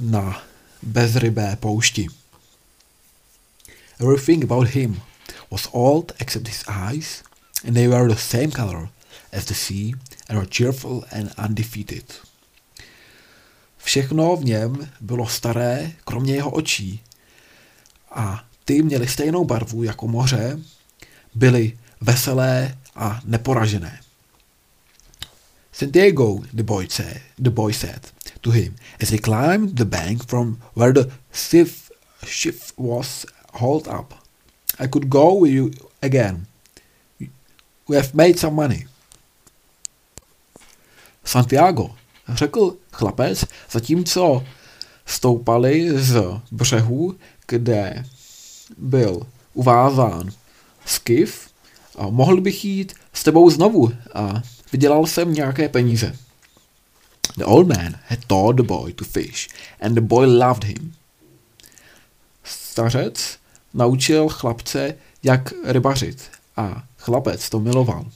na 0.00 0.42
bezrybé 0.82 1.56
poušti. 1.56 2.06
Everything 4.00 4.44
about 4.44 4.68
him 4.68 5.02
was 5.50 5.68
old 5.72 6.12
except 6.18 6.48
his 6.48 6.64
eyes, 6.68 7.22
and 7.66 7.74
they 7.74 7.88
were 7.88 8.14
the 8.14 8.20
same 8.20 8.50
color 8.50 8.88
as 9.32 9.44
the 9.44 9.54
sea 9.54 9.92
and 10.28 10.38
were 10.38 10.48
cheerful 10.50 11.04
and 11.12 11.30
undefeated. 11.36 12.29
Všechno 13.82 14.36
v 14.36 14.44
něm 14.44 14.90
bylo 15.00 15.28
staré, 15.28 15.92
kromě 16.04 16.34
jeho 16.34 16.50
očí. 16.50 17.02
A 18.10 18.44
ty 18.64 18.82
měly 18.82 19.08
stejnou 19.08 19.44
barvu 19.44 19.82
jako 19.82 20.08
moře, 20.08 20.60
byly 21.34 21.78
veselé 22.00 22.78
a 22.94 23.20
neporažené. 23.24 24.00
Santiago, 25.72 26.38
the 26.52 26.62
boy, 26.62 26.86
said, 26.90 27.20
the 27.38 27.50
boy 27.50 27.72
said 27.72 28.12
to 28.40 28.50
him 28.50 28.76
as 29.00 29.10
he 29.10 29.18
climbed 29.18 29.76
the 29.76 29.84
bank 29.84 30.26
from 30.26 30.58
where 30.74 30.92
the 30.92 31.10
ship 31.32 32.56
was 32.76 33.26
hauled 33.52 33.88
up. 33.88 34.14
I 34.78 34.86
could 34.86 35.08
go 35.08 35.34
with 35.34 35.52
you 35.52 35.70
again. 36.02 36.46
We 37.88 37.96
have 37.96 38.14
made 38.14 38.38
some 38.38 38.54
money. 38.54 38.86
Santiago, 41.24 41.96
řekl 42.34 42.76
chlapec, 42.92 43.44
zatímco 43.70 44.44
stoupali 45.06 45.98
z 45.98 46.22
břehu, 46.50 47.14
kde 47.46 48.04
byl 48.78 49.26
uvázán 49.54 50.30
skiv, 50.86 51.50
a 51.98 52.08
mohl 52.10 52.40
bych 52.40 52.64
jít 52.64 52.94
s 53.12 53.24
tebou 53.24 53.50
znovu 53.50 53.92
a 54.14 54.42
vydělal 54.72 55.06
jsem 55.06 55.34
nějaké 55.34 55.68
peníze. 55.68 56.16
The 57.36 57.44
old 57.44 57.68
man 57.68 57.94
had 58.06 58.18
taught 58.26 58.56
the 58.56 58.62
boy 58.62 58.92
to 58.92 59.04
fish 59.04 59.48
and 59.80 59.94
the 59.94 60.00
boy 60.00 60.26
loved 60.26 60.64
him. 60.64 60.94
Stařec 62.44 63.38
naučil 63.74 64.28
chlapce, 64.28 64.94
jak 65.22 65.52
rybařit 65.64 66.30
a 66.56 66.84
chlapec 66.98 67.50
to 67.50 67.60
miloval. 67.60 68.06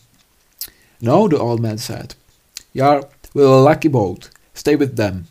No, 1.00 1.28
the 1.28 1.36
old 1.36 1.60
man 1.60 1.78
said. 1.78 2.16
You're 2.74 3.02
a 3.34 3.70
lucky 3.70 3.88
boat. 3.88 4.30
Stay 4.54 4.76
with 4.76 4.94
them. 4.94 5.26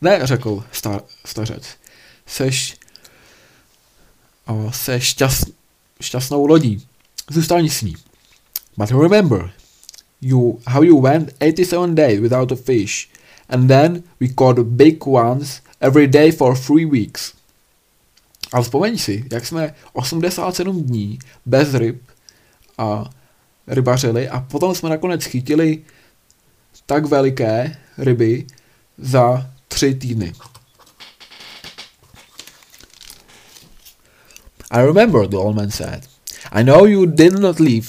Ne, 0.00 0.20
řekl 0.22 0.64
star, 0.72 1.02
stařec. 1.24 1.62
Seš, 2.26 2.76
o, 4.46 4.70
seš 4.72 5.04
šťast, 5.04 5.44
šťastnou 6.00 6.46
lodí. 6.46 6.86
Zůstaň 7.30 7.68
s 7.68 7.82
ní. 7.82 7.96
But 8.76 8.90
remember, 8.90 9.50
you 10.20 10.60
how 10.66 10.82
you 10.82 11.00
went 11.00 11.32
87 11.40 11.94
days 11.94 12.20
without 12.20 12.52
a 12.52 12.56
fish, 12.56 13.08
and 13.48 13.68
then 13.68 14.02
we 14.20 14.28
caught 14.28 14.58
big 14.58 15.06
ones 15.06 15.62
every 15.80 16.06
day 16.06 16.32
for 16.32 16.56
three 16.56 16.86
weeks. 16.86 17.32
Ale 18.52 18.62
vzpomeň 18.62 18.98
si, 18.98 19.24
jak 19.32 19.46
jsme 19.46 19.74
87 19.92 20.82
dní 20.82 21.18
bez 21.46 21.74
ryb 21.74 22.02
a 22.78 23.10
rybařili 23.66 24.28
a 24.28 24.40
potom 24.40 24.74
jsme 24.74 24.90
nakonec 24.90 25.24
chytili 25.24 25.78
tak 26.86 27.06
veliké 27.06 27.76
ryby 27.98 28.46
za 28.98 29.50
tři 29.68 29.94
týdny. 29.94 30.32
I 34.70 34.82
remember, 34.82 35.28
the 35.28 35.36
old 35.36 35.56
man 35.56 35.70
said. 35.70 36.08
I 36.52 36.64
know 36.64 36.86
you 36.86 37.06
did 37.06 37.38
not 37.38 37.60
leave 37.60 37.86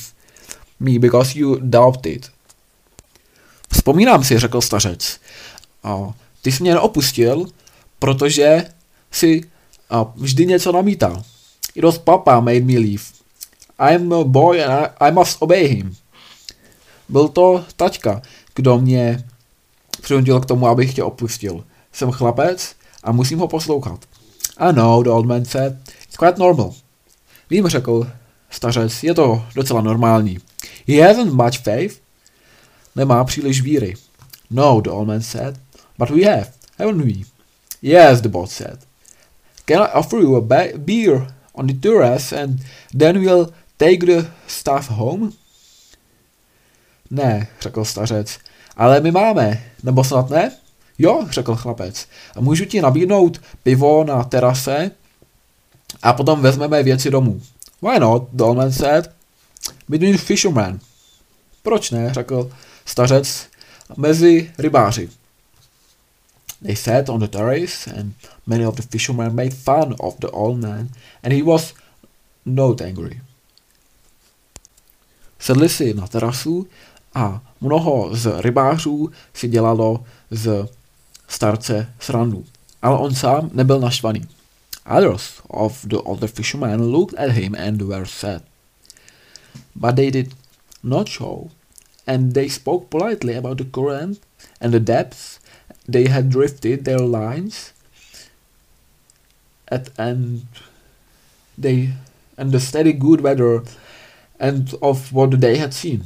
me 0.80 1.00
because 1.00 1.40
you 1.40 1.60
doubted. 1.60 2.32
Vzpomínám 3.72 4.24
si, 4.24 4.40
řekl 4.40 4.62
stařec. 4.62 5.20
A 5.84 6.14
ty 6.42 6.52
jsi 6.52 6.64
mě 6.64 6.74
neopustil, 6.74 7.46
protože 8.00 8.66
si 9.12 9.42
a 9.90 10.04
vždy 10.16 10.46
něco 10.46 10.72
namítal. 10.72 11.24
It 11.76 11.84
was 11.84 11.98
papa 11.98 12.40
made 12.40 12.60
me 12.60 12.74
leave. 12.74 13.04
I'm 13.80 14.14
a 14.14 14.24
boy 14.24 14.64
and 14.64 14.74
I, 14.74 15.10
I 15.10 15.12
must 15.12 15.38
obey 15.40 15.68
him. 15.68 15.96
Byl 17.10 17.28
to 17.28 17.66
taťka, 17.76 18.22
kdo 18.58 18.80
mě 18.80 19.24
přinutil 20.02 20.40
k 20.40 20.46
tomu, 20.46 20.68
abych 20.68 20.94
tě 20.94 21.04
opustil. 21.04 21.64
Jsem 21.94 22.12
chlapec 22.12 22.76
a 23.04 23.12
musím 23.12 23.40
ho 23.40 23.48
poslouchat. 23.48 24.06
Know, 24.72 25.04
the 25.04 25.10
old 25.10 25.26
man 25.26 25.46
said. 25.46 25.74
It's 26.04 26.18
quite 26.18 26.40
normal. 26.40 26.74
Vím, 27.50 27.68
řekl 27.68 28.12
stařec, 28.50 29.04
je 29.04 29.14
to 29.14 29.46
docela 29.56 29.82
normální. 29.82 30.38
He 30.88 31.08
hasn't 31.08 31.34
much 31.34 31.60
faith. 31.64 32.02
Nemá 32.96 33.24
příliš 33.24 33.62
víry. 33.62 33.94
No, 34.50 34.82
the 34.82 34.90
old 34.90 35.08
man 35.08 35.22
said. 35.22 35.60
But 35.98 36.10
we 36.10 36.26
have, 36.26 36.48
haven't 36.80 37.06
we? 37.06 37.14
Yes, 37.82 38.22
the 38.22 38.30
boss 38.30 38.52
said. 38.52 38.80
Can 39.66 39.84
I 39.84 39.88
offer 39.94 40.20
you 40.20 40.36
a 40.36 40.42
beer 40.78 41.28
on 41.54 41.68
the 41.68 41.74
terrace 41.74 42.42
and 42.42 42.60
then 42.98 43.20
we'll 43.20 43.54
take 43.78 44.06
the 44.06 44.28
stuff 44.48 44.90
home? 44.90 45.32
Ne, 47.10 47.48
řekl 47.62 47.86
stařec, 47.86 48.40
ale 48.78 49.00
my 49.00 49.12
máme, 49.12 49.64
nebo 49.84 50.04
snad 50.04 50.30
ne? 50.30 50.52
Jo, 50.98 51.28
řekl 51.30 51.56
chlapec. 51.56 52.08
A 52.36 52.42
můžu 52.42 52.66
ti 52.66 52.82
nabídnout 52.82 53.42
pivo 53.64 54.04
na 54.04 54.24
terase 54.24 54.92
a 56.02 56.14
potom 56.14 56.42
vezmeme 56.42 56.84
věci 56.84 57.12
domů. 57.12 57.42
Why 57.82 58.00
not? 58.00 58.24
Dolman 58.34 58.72
said. 58.72 59.12
Between 59.90 60.18
fishermen. 60.18 60.80
Proč 61.64 61.92
ne? 61.92 62.14
řekl 62.14 62.52
stařec 62.86 63.48
mezi 63.98 64.52
rybáři. 64.58 65.10
They 66.64 66.76
sat 66.76 67.10
on 67.10 67.20
the 67.20 67.28
terrace 67.28 67.92
and 68.00 68.14
many 68.46 68.66
of 68.66 68.76
the 68.76 68.82
fishermen 68.82 69.36
made 69.36 69.52
fun 69.52 69.96
of 70.00 70.18
the 70.20 70.28
old 70.28 70.60
man 70.62 70.90
and 71.24 71.34
he 71.34 71.44
was 71.44 71.74
not 72.46 72.82
angry. 72.82 73.22
Sedli 75.40 75.70
si 75.70 75.94
na 75.94 76.08
terasu 76.08 76.68
a 77.18 77.42
mnoho 77.62 78.16
z 78.16 78.42
rybářů 78.42 79.12
si 79.34 79.48
dělalo 79.48 80.04
z 80.32 80.68
starce 81.28 81.94
srandu. 82.00 82.46
Ale 82.82 82.98
on 82.98 83.16
sám 83.16 83.50
nebyl 83.54 83.80
naštvaný. 83.80 84.28
Others 84.98 85.42
of 85.48 85.86
the 85.86 85.98
other 85.98 86.30
fishermen 86.30 86.82
looked 86.82 87.20
at 87.20 87.32
him 87.32 87.56
and 87.56 87.82
were 87.82 88.06
sad. 88.06 88.42
But 89.76 89.96
they 89.96 90.12
did 90.12 90.36
not 90.84 91.10
show, 91.10 91.50
and 92.08 92.34
they 92.34 92.50
spoke 92.50 92.86
politely 92.90 93.38
about 93.38 93.58
the 93.58 93.66
current 93.66 94.20
and 94.62 94.74
the 94.74 94.80
depths 94.80 95.40
they 95.92 96.10
had 96.10 96.30
drifted 96.30 96.86
their 96.86 97.02
lines 97.02 97.74
at 99.68 99.90
and 99.98 100.42
they 101.58 101.90
and 102.38 102.52
the 102.52 102.60
steady 102.60 102.94
good 102.94 103.22
weather 103.22 103.64
and 104.40 104.74
of 104.82 105.12
what 105.14 105.42
they 105.42 105.58
had 105.58 105.74
seen. 105.74 106.04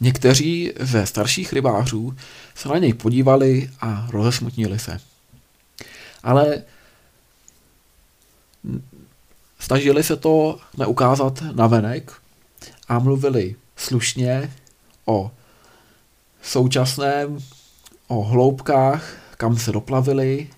Někteří 0.00 0.72
ze 0.80 1.06
starších 1.06 1.52
rybářů 1.52 2.16
se 2.54 2.68
na 2.68 2.78
něj 2.78 2.94
podívali 2.94 3.70
a 3.80 4.06
rozesmutnili 4.10 4.78
se. 4.78 5.00
Ale 6.22 6.62
snažili 9.58 10.02
se 10.02 10.16
to 10.16 10.58
neukázat 10.76 11.42
na 11.52 11.66
venek 11.66 12.12
a 12.88 12.98
mluvili 12.98 13.56
slušně 13.76 14.52
o 15.04 15.30
současném, 16.42 17.38
o 18.08 18.24
hloubkách, 18.24 19.14
kam 19.36 19.56
se 19.56 19.72
doplavili, 19.72 20.50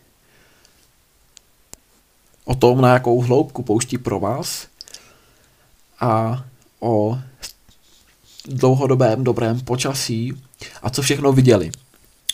o 2.45 2.55
tom, 2.55 2.81
na 2.81 2.93
jakou 2.93 3.21
hloubku 3.21 3.63
pouští 3.63 3.99
pro 3.99 4.21
vás 4.21 4.67
a 6.01 6.45
o 6.81 7.19
dlouhodobém 8.49 9.25
dobrém 9.25 9.61
počasí 9.61 10.33
a 10.83 10.91
co 10.91 11.03
všechno 11.03 11.33
viděli. 11.33 11.71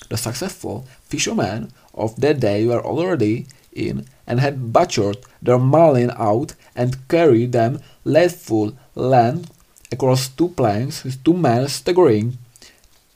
The 0.09 0.17
successful 0.17 0.85
fishermen 1.09 1.69
of 1.93 2.15
that 2.15 2.37
day 2.37 2.67
were 2.67 2.83
already 2.83 3.47
in 3.73 4.05
and 4.27 4.41
had 4.41 4.55
butchered 4.55 5.19
their 5.43 5.59
marlin 5.59 6.13
out 6.17 6.53
and 6.77 6.97
carried 7.09 7.53
them 7.53 7.81
lead 8.05 8.33
full 8.33 8.73
land 8.97 9.51
across 9.93 10.29
two 10.29 10.49
planks 10.49 11.05
with 11.05 11.23
two 11.23 11.37
men 11.37 11.69
staggering 11.69 12.39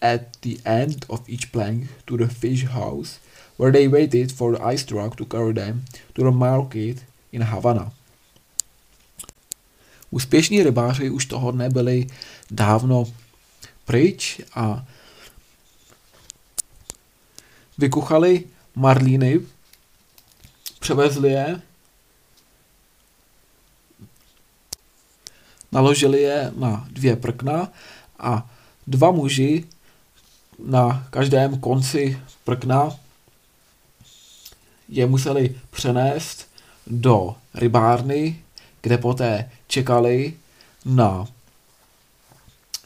at 0.01 0.21
the 0.41 0.57
end 0.65 1.05
of 1.09 1.21
each 1.29 1.53
plank 1.53 1.89
to 2.07 2.17
the 2.17 2.27
fish 2.27 2.65
house 2.65 3.19
where 3.57 3.73
they 3.73 3.89
waited 3.89 4.33
for 4.33 4.53
the 4.53 4.63
ice 4.75 4.85
truck 4.85 5.17
to 5.17 5.25
carry 5.25 5.53
them 5.53 5.85
to 6.15 6.23
the 6.23 6.31
market 6.31 7.05
in 7.33 7.43
Havana. 7.43 7.93
Úspěšní 10.11 10.63
rybáři 10.63 11.11
už 11.11 11.27
toho 11.27 11.51
dne 11.51 11.71
byli 11.71 12.07
dávno 12.51 13.05
pryč 13.85 14.41
a 14.55 14.87
vykuchali 17.79 18.45
marlíny, 18.75 19.41
převezli 20.81 21.31
je, 21.31 21.63
naložili 25.73 26.23
je 26.23 26.53
na 26.57 26.87
dvě 26.91 27.17
prkna 27.17 27.69
a 28.19 28.51
dva 28.87 29.11
muži 29.11 29.65
na 30.59 31.07
každém 31.11 31.61
konci 31.61 32.21
prkna 32.45 32.97
je 34.89 35.07
museli 35.07 35.61
přenést 35.71 36.49
do 36.87 37.35
rybárny, 37.55 38.43
kde 38.81 38.99
poté 38.99 39.51
čekali 39.67 40.35
na 40.85 41.27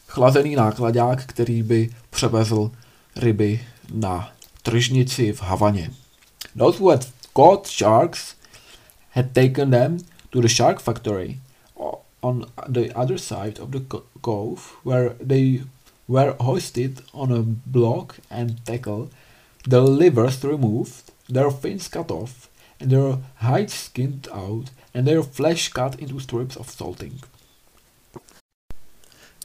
chlazený 0.07 0.55
nákladák, 0.55 1.25
který 1.25 1.63
by 1.63 1.89
převezl 2.09 2.71
ryby 3.15 3.65
na 3.93 4.31
tržnici 4.61 5.33
v 5.33 5.41
Havaně. 5.41 5.91
Those 6.57 6.79
who 6.79 6.89
had 6.89 7.07
caught 7.33 7.67
sharks 7.67 8.35
had 9.11 9.31
taken 9.33 9.71
them 9.71 9.97
to 10.29 10.41
the 10.41 10.47
shark 10.47 10.81
factory 10.81 11.39
on 12.21 12.45
the 12.67 12.93
other 12.93 13.17
side 13.17 13.59
of 13.59 13.71
the 13.71 14.01
cove 14.21 14.75
where 14.83 15.15
they 15.27 15.61
were 16.07 16.35
hoisted 16.39 17.01
on 17.13 17.31
a 17.31 17.43
block 17.65 18.19
and 18.29 18.65
tackle, 18.65 19.09
their 19.67 19.81
livers 19.81 20.43
removed, 20.43 21.11
their 21.29 21.51
fins 21.51 21.87
cut 21.87 22.11
off, 22.11 22.49
and 22.79 22.91
their 22.91 23.17
hides 23.35 23.73
skinned 23.73 24.27
out, 24.33 24.71
and 24.93 25.05
their 25.05 25.23
flesh 25.23 25.69
cut 25.69 25.99
into 25.99 26.19
strips 26.19 26.55
of 26.55 26.69
salting. 26.69 27.21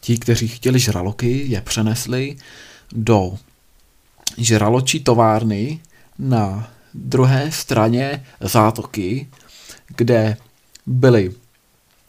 Ti, 0.05 0.19
kteří 0.19 0.49
chtěli 0.49 0.79
žraloky, 0.79 1.45
je 1.47 1.61
přenesli 1.61 2.37
do 2.93 3.39
žraločí 4.39 5.01
továrny 5.01 5.81
na 6.19 6.71
druhé 6.95 7.53
straně 7.53 8.27
zátoky, 8.41 9.29
kde 9.97 10.37
byli 10.87 11.35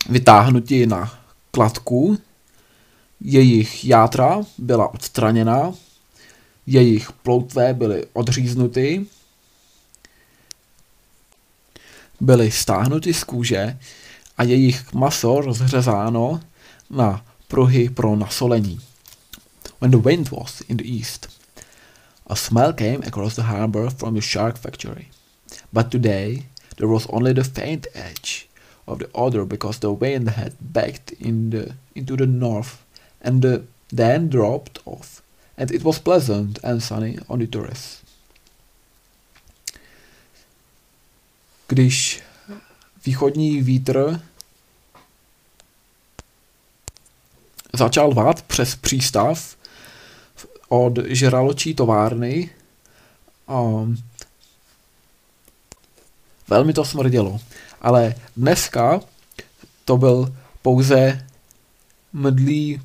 vytáhnuti 0.10 0.86
na 0.86 1.20
kladku, 1.52 2.18
jejich 3.22 3.86
játra 3.86 4.42
byla 4.58 4.94
odstraněna, 4.94 5.74
jejich 6.68 7.12
ploutve 7.12 7.74
byly 7.74 8.06
odříznuty, 8.14 9.06
byly 12.20 12.52
stáhnuty 12.52 13.14
z 13.14 13.24
kůže 13.24 13.78
a 14.38 14.44
jejich 14.44 14.94
maso 14.94 15.42
rozřezáno 15.42 16.42
na 16.90 17.26
pruhy 17.54 17.89
pro 17.89 18.16
nasolení. 18.16 18.80
When 19.80 19.92
the 19.92 20.00
wind 20.00 20.30
was 20.32 20.62
in 20.68 20.78
the 20.78 20.88
east, 20.89 21.28
a 22.26 22.36
smell 22.36 22.74
came 22.74 23.04
across 23.04 23.36
the 23.36 23.44
harbor 23.44 23.92
from 23.92 24.16
the 24.16 24.22
shark 24.22 24.58
factory. 24.58 25.12
But 25.72 25.92
today 25.92 26.46
there 26.78 26.88
was 26.88 27.06
only 27.10 27.34
the 27.34 27.44
faint 27.44 27.86
edge 27.94 28.50
of 28.88 28.98
the 28.98 29.10
odor 29.13 29.46
because 29.46 29.80
the 29.80 29.92
wind 29.92 30.30
had 30.30 30.54
backed 30.60 31.12
in 31.20 31.52
the, 31.52 31.76
into 31.94 32.16
the 32.18 32.26
north 32.26 32.82
and 33.22 33.44
the, 33.44 33.66
then 33.89 34.30
dropped 34.30 34.80
off, 34.86 35.22
and 35.56 35.72
it 35.72 35.84
was 35.84 36.00
pleasant 36.00 36.58
and 36.63 36.82
sunny 36.82 37.20
on 37.30 37.39
the 37.39 37.48
terrace. 37.48 38.02
Když 41.68 42.22
východní 43.06 43.62
vítr 43.62 44.22
začal 47.74 48.14
vát 48.14 48.42
přes 48.42 48.76
přístav 48.76 49.56
od 50.70 51.00
žraločí 51.06 51.76
továrny, 51.76 52.50
um, 53.50 53.98
velmi 56.48 56.74
to 56.74 56.86
smrdělo. 56.86 57.40
Ale 57.82 58.16
dneska 58.38 59.00
to 59.86 59.98
byl 59.98 60.36
pouze 60.62 61.28
mdlý 62.14 62.82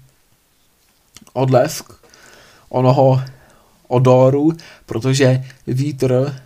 odlesk 1.32 1.92
onoho 2.68 3.22
odoru, 3.88 4.52
protože 4.86 5.44
vítr 5.66 6.42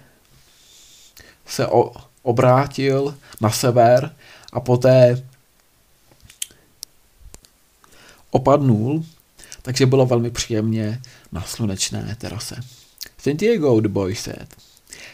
se 1.46 1.66
o, 1.66 1.92
obrátil 2.22 3.14
na 3.40 3.50
sever 3.50 4.14
a 4.52 4.60
poté 4.60 5.22
opadnul, 8.32 9.04
takže 9.62 9.86
bylo 9.86 10.06
velmi 10.06 10.30
příjemně 10.30 11.00
na 11.32 11.42
slunečné 11.42 12.16
terase. 12.18 12.56
Santiago, 13.18 13.80
the 13.80 13.88
boy 13.88 14.14
said. 14.14 14.56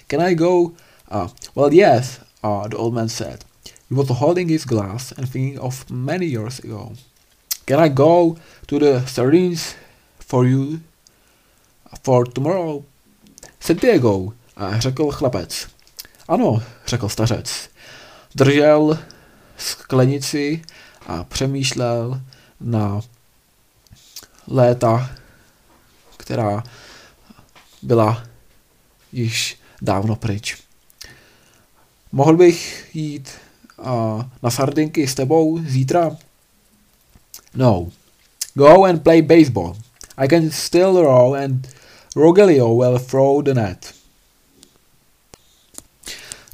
Can 0.07 0.23
I 0.23 0.35
go? 0.35 0.61
Uh, 0.61 1.29
well, 1.55 1.73
yes, 1.73 2.21
uh, 2.45 2.69
the 2.69 2.77
old 2.77 2.95
man 2.95 3.09
said. 3.09 3.45
He 3.91 3.97
was 3.97 4.09
holding 4.09 4.51
his 4.51 4.65
glass 4.65 5.13
and 5.13 5.33
thinking 5.33 5.59
of 5.59 5.91
many 5.91 6.27
years 6.27 6.61
ago. 6.65 6.93
Can 7.65 7.81
I 7.81 7.89
go 7.89 8.37
to 8.67 8.79
the 8.79 9.07
sardines 9.07 9.75
for 10.21 10.47
you 10.47 10.81
for 12.03 12.27
tomorrow? 12.33 12.85
Santiago, 13.61 14.33
řekl 14.79 15.11
chlapec. 15.11 15.69
Ano, 16.29 16.63
řekl 16.87 17.09
stařec. 17.09 17.71
Držel 18.35 18.99
sklenici 19.57 20.63
a 21.07 21.25
přemýšlel 21.25 22.21
na 22.61 23.01
léta, 24.47 25.11
která 26.17 26.63
byla 27.83 28.25
již 29.13 29.59
dávno 29.83 30.17
pryč. 30.17 30.57
Mohl 32.13 32.37
bych 32.37 32.91
jít 32.95 33.31
uh, 33.79 34.23
na 34.43 34.51
sardinky 34.51 35.09
s 35.09 35.15
tebou 35.15 35.59
zítra? 35.59 36.17
No. 37.55 37.89
Go 38.55 38.85
and 38.85 39.03
play 39.03 39.23
baseball. 39.23 39.77
I 40.17 40.29
can 40.29 40.51
still 40.51 41.03
row 41.03 41.35
and 41.35 41.69
Rogelio 42.17 42.79
will 42.79 42.99
throw 42.99 43.43
the 43.43 43.55
net. 43.55 43.95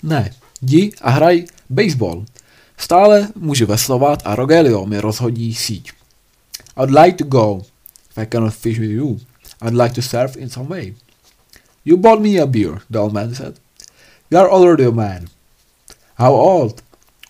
Ne, 0.02 0.34
jdi 0.62 0.92
a 1.00 1.10
hraj 1.10 1.44
baseball. 1.70 2.24
Stále 2.76 3.28
můžu 3.34 3.66
veslovat 3.66 4.22
a 4.24 4.34
Rogelio 4.34 4.86
mi 4.86 5.00
rozhodí 5.00 5.54
síť. 5.54 5.92
I'd 6.76 6.90
like 6.90 7.16
to 7.18 7.24
go. 7.24 7.64
If 8.10 8.18
I 8.18 8.24
cannot 8.24 8.54
fish 8.54 8.78
with 8.78 8.90
you, 8.90 9.20
I'd 9.60 9.74
like 9.74 9.94
to 9.94 10.02
serve 10.02 10.36
in 10.36 10.50
some 10.50 10.68
way. 10.68 10.94
You 11.84 11.96
bought 11.96 12.20
me 12.20 12.36
a 12.38 12.46
beer, 12.46 12.82
the 12.90 12.98
old 12.98 13.12
man 13.12 13.34
said. 13.34 13.58
You 14.30 14.38
are 14.38 14.50
already 14.50 14.84
a 14.84 14.92
man. 14.92 15.28
How 16.14 16.32
old 16.32 16.82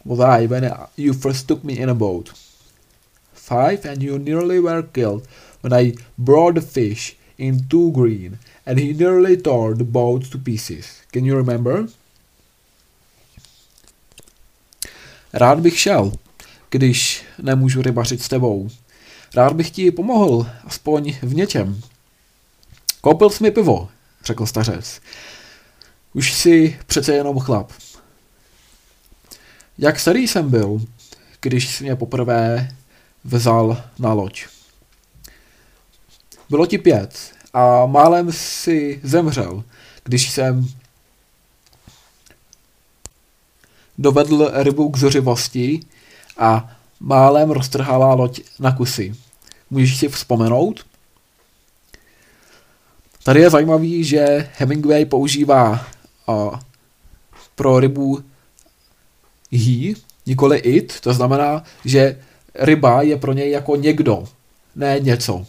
was 0.04 0.20
I 0.20 0.46
when 0.46 0.70
you 0.96 1.12
first 1.12 1.48
took 1.48 1.64
me 1.64 1.78
in 1.78 1.88
a 1.88 1.94
boat? 1.94 2.32
Five, 3.32 3.84
and 3.84 4.02
you 4.02 4.18
nearly 4.18 4.60
were 4.60 4.82
killed 4.82 5.26
when 5.60 5.72
I 5.72 5.94
brought 6.16 6.54
the 6.54 6.60
fish 6.60 7.16
in 7.36 7.68
too 7.68 7.92
green, 7.92 8.38
and 8.64 8.78
he 8.78 8.92
nearly 8.92 9.36
tore 9.36 9.74
the 9.74 9.84
boat 9.84 10.24
to 10.30 10.38
pieces. 10.38 11.02
Can 11.12 11.24
you 11.24 11.36
remember? 11.36 11.88
Rád 15.32 15.60
bych 15.60 15.78
šel, 15.78 16.12
když 16.70 17.24
nemůžu 17.42 17.82
rybařit 17.82 18.22
s 18.22 18.28
tebou. 18.28 18.68
Rád 19.34 19.52
bych 19.52 19.70
ti 19.70 19.90
pomohl, 19.90 20.46
aspoň 20.64 21.14
v 21.22 21.34
něčem. 21.34 21.80
Koupil 23.00 23.30
jsi 23.30 23.42
mi 23.42 23.50
pivo, 23.50 23.88
řekl 24.24 24.46
stařec. 24.46 25.00
Už 26.12 26.32
jsi 26.32 26.78
přece 26.86 27.14
jenom 27.14 27.38
chlap. 27.38 27.72
Jak 29.78 30.00
starý 30.00 30.28
jsem 30.28 30.50
byl, 30.50 30.80
když 31.40 31.68
jsi 31.68 31.84
mě 31.84 31.96
poprvé 31.96 32.68
vzal 33.24 33.82
na 33.98 34.12
loď? 34.12 34.46
Bylo 36.50 36.66
ti 36.66 36.78
pět 36.78 37.32
a 37.52 37.86
málem 37.86 38.32
si 38.32 39.00
zemřel, 39.02 39.64
když 40.04 40.30
jsem 40.30 40.68
dovedl 43.98 44.50
rybu 44.54 44.90
k 44.90 44.96
zuřivosti 44.96 45.80
a 46.38 46.76
málem 47.00 47.50
roztrhala 47.50 48.14
loď 48.14 48.40
na 48.58 48.72
kusy. 48.72 49.23
Můžeš 49.70 49.98
si 49.98 50.08
vzpomenout? 50.08 50.86
Tady 53.24 53.40
je 53.40 53.50
zajímavý, 53.50 54.04
že 54.04 54.48
Hemingway 54.58 55.04
používá 55.04 55.86
uh, 56.26 56.58
pro 57.54 57.80
rybu 57.80 58.24
he, 59.52 59.94
nikoli 60.26 60.58
it, 60.58 61.00
to 61.00 61.14
znamená, 61.14 61.62
že 61.84 62.18
ryba 62.54 63.02
je 63.02 63.16
pro 63.16 63.32
něj 63.32 63.50
jako 63.50 63.76
někdo, 63.76 64.24
ne 64.76 65.00
něco. 65.00 65.46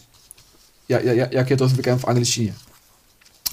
Jak, 0.88 1.32
jak 1.32 1.50
je 1.50 1.56
to 1.56 1.68
zvykem 1.68 1.98
v 1.98 2.04
angličtině. 2.04 2.54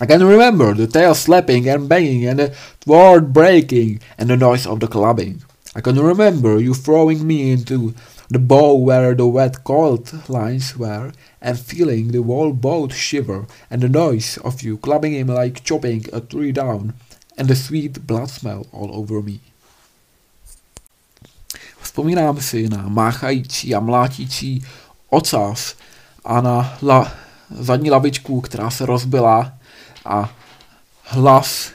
I 0.01 0.07
can 0.07 0.27
remember 0.27 0.75
the 0.75 0.87
tail 0.87 1.15
slapping 1.15 1.67
and 1.67 1.87
banging 1.87 2.27
and 2.27 2.37
the 2.37 2.51
thwart 2.79 3.23
breaking 3.23 4.01
and 4.17 4.27
the 4.27 4.37
noise 4.37 4.69
of 4.69 4.79
the 4.79 4.87
clubbing. 4.87 5.43
I 5.75 5.81
can 5.81 6.07
remember 6.07 6.59
you 6.59 6.73
throwing 6.73 7.23
me 7.23 7.33
into 7.33 7.93
the 8.33 8.39
bow 8.39 8.73
where 8.73 9.13
the 9.15 9.27
wet 9.27 9.63
cold 9.63 10.11
lines 10.27 10.75
were 10.77 11.11
and 11.41 11.59
feeling 11.59 12.11
the 12.11 12.21
whole 12.21 12.51
boat 12.51 12.91
shiver 12.91 13.45
and 13.69 13.81
the 13.81 13.89
noise 13.89 14.37
of 14.43 14.63
you 14.63 14.77
clubbing 14.77 15.13
him 15.13 15.27
like 15.27 15.63
chopping 15.63 16.05
a 16.11 16.19
tree 16.19 16.51
down 16.51 16.93
and 17.37 17.47
the 17.47 17.55
sweet 17.55 18.07
blood 18.07 18.29
smell 18.29 18.65
all 18.71 18.89
over 18.93 19.21
me. 19.21 19.39
Vzpomínám 21.81 22.41
si 22.41 22.69
na 22.69 22.89
máchající 22.89 23.75
a 23.75 23.79
mlátící 23.79 24.65
ocas 25.09 25.75
a 26.25 26.41
na 26.41 26.77
la, 26.81 27.13
zadní 27.49 27.91
lavičku, 27.91 28.41
která 28.41 28.69
se 28.69 28.85
rozbila 28.85 29.53
a 30.05 30.35
hlas 31.03 31.71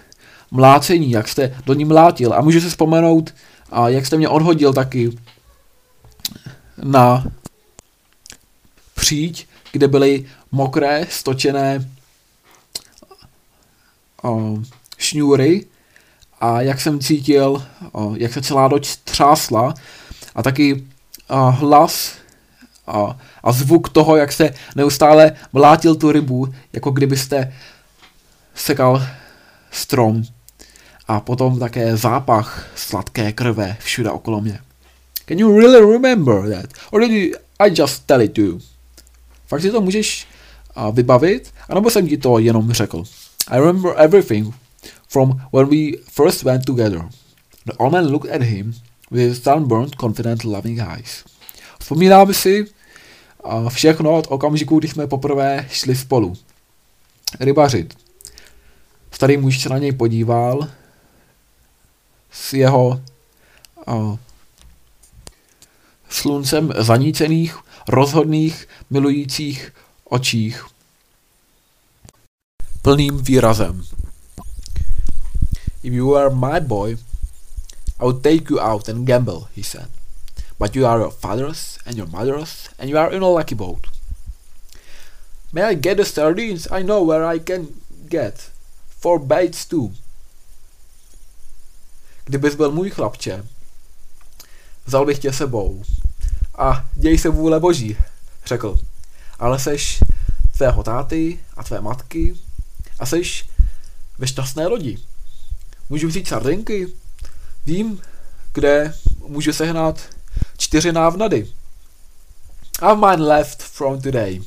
mlácení, 0.51 1.11
jak 1.11 1.29
jste 1.29 1.55
do 1.67 1.75
ní 1.75 1.85
mlátil. 1.85 2.35
A 2.35 2.41
můžu 2.41 2.61
si 2.61 2.69
vzpomenout, 2.69 3.35
a 3.71 3.89
jak 3.89 4.07
jste 4.07 4.17
mě 4.17 4.29
odhodil 4.29 4.73
taky 4.73 5.11
na 6.83 7.25
příď, 8.95 9.49
kde 9.73 9.89
byly 9.89 10.27
mokré, 10.53 11.07
stočené 11.11 11.91
o, 14.23 14.59
šňůry 14.99 15.67
a 16.41 16.61
jak 16.61 16.81
jsem 16.81 17.01
cítil, 17.01 17.67
o, 17.93 18.15
jak 18.17 18.33
se 18.33 18.43
celá 18.43 18.67
loď 18.67 18.97
třásla 18.97 19.75
a 20.35 20.43
taky 20.43 20.85
a, 21.29 21.49
hlas 21.49 22.15
a, 22.87 23.19
a 23.43 23.53
zvuk 23.53 23.89
toho, 23.89 24.17
jak 24.17 24.33
se 24.33 24.55
neustále 24.77 25.33
mlátil 25.53 25.95
tu 25.95 26.13
rybu, 26.13 26.55
jako 26.73 26.91
kdybyste 26.91 27.53
sekal 28.55 29.03
strom. 29.71 30.23
A 31.09 31.21
potom 31.21 31.59
také 31.59 31.97
zápach 31.97 32.71
sladké 32.75 33.33
krve 33.33 33.77
všude 33.81 34.11
okolo 34.11 34.41
mě. 34.41 34.59
Can 35.29 35.39
you 35.39 35.53
really 35.53 35.81
remember 35.81 36.49
that? 36.49 36.73
Or 36.91 37.01
did 37.01 37.11
you, 37.11 37.37
I 37.61 37.69
just 37.69 38.07
tell 38.07 38.21
it 38.21 38.33
to 38.35 38.41
you? 38.41 38.61
Fakt 39.47 39.63
si 39.63 39.71
to 39.71 39.81
můžeš 39.81 40.27
uh, 40.77 40.95
vybavit? 40.95 41.53
A 41.69 41.75
nebo 41.75 41.91
jsem 41.91 42.09
ti 42.09 42.17
to 42.17 42.39
jenom 42.39 42.73
řekl? 42.73 43.05
I 43.49 43.59
remember 43.59 43.95
everything 43.97 44.55
from 45.09 45.41
when 45.53 45.69
we 45.69 45.99
first 46.11 46.43
went 46.43 46.65
together. 46.65 47.09
The 47.67 47.73
old 47.77 47.93
man 47.93 48.07
looked 48.07 48.33
at 48.33 48.43
him 48.43 48.75
with 49.11 49.43
sunburned, 49.43 49.95
confident, 50.01 50.45
loving 50.45 50.81
eyes. 50.81 51.25
Vzpomínám 51.81 52.35
si 52.35 52.67
uh, 53.45 53.69
všechno 53.69 54.17
od 54.17 54.27
okamžiku, 54.29 54.79
kdy 54.79 54.89
jsme 54.89 55.07
poprvé 55.07 55.67
šli 55.71 55.97
spolu. 55.97 56.37
Rybařit. 57.41 57.99
Starý 59.11 59.37
muž 59.37 59.61
se 59.61 59.69
na 59.69 59.79
něj 59.79 59.93
podíval 59.93 60.69
s 62.31 62.53
jeho 62.53 63.01
uh, 63.87 64.17
sluncem 66.09 66.73
zanícených, 66.77 67.59
rozhodných, 67.89 68.69
milujících 68.91 69.73
očích. 70.05 70.65
Plným 72.83 73.19
výrazem. 73.23 73.85
If 75.83 75.93
you 75.93 76.11
were 76.11 76.31
my 76.31 76.61
boy, 76.61 76.97
I 77.99 78.05
would 78.05 78.23
take 78.23 78.51
you 78.51 78.61
out 78.61 78.89
and 78.89 79.07
gamble, 79.07 79.49
he 79.57 79.63
said. 79.63 79.89
But 80.59 80.77
you 80.77 80.87
are 80.87 80.99
your 80.99 81.11
father's 81.11 81.79
and 81.87 81.97
your 81.97 82.09
mother's, 82.09 82.69
and 82.79 82.91
you 82.91 82.99
are 82.99 83.15
in 83.15 83.23
a 83.23 83.29
lucky 83.29 83.55
boat. 83.55 83.87
May 85.53 85.63
I 85.63 85.75
get 85.75 85.97
the 85.97 86.05
sardines? 86.05 86.69
I 86.71 86.83
know 86.83 87.03
where 87.03 87.25
I 87.25 87.39
can 87.39 87.69
get. 88.09 88.51
Four 88.89 89.19
baits 89.19 89.65
too. 89.65 89.93
Kdybys 92.25 92.55
byl 92.55 92.73
můj 92.73 92.91
chlapče, 92.91 93.45
vzal 94.87 95.07
bych 95.07 95.19
tě 95.19 95.33
sebou. 95.33 95.83
A 96.59 96.85
děj 96.95 97.19
se 97.19 97.29
vůle 97.29 97.61
boží, 97.61 97.97
řekl. 98.47 98.81
Ale 99.39 99.59
seš 99.59 100.01
tvého 100.57 100.83
táty 100.83 101.41
a 101.57 101.65
tvé 101.65 101.81
matky 101.81 102.35
a 102.99 103.07
seš 103.07 103.49
ve 104.19 104.27
šťastné 104.27 104.67
lodi. 104.67 104.99
Můžu 105.89 106.09
vzít 106.09 106.29
sardinky? 106.29 106.89
Vím, 107.67 108.03
kde 108.53 108.95
můžu 109.27 109.53
sehnat 109.53 110.01
čtyři 110.57 110.93
návnady. 110.93 111.53
I 112.81 112.85
have 112.85 113.11
mine 113.11 113.29
left 113.29 113.63
from 113.63 114.01
today. 114.01 114.41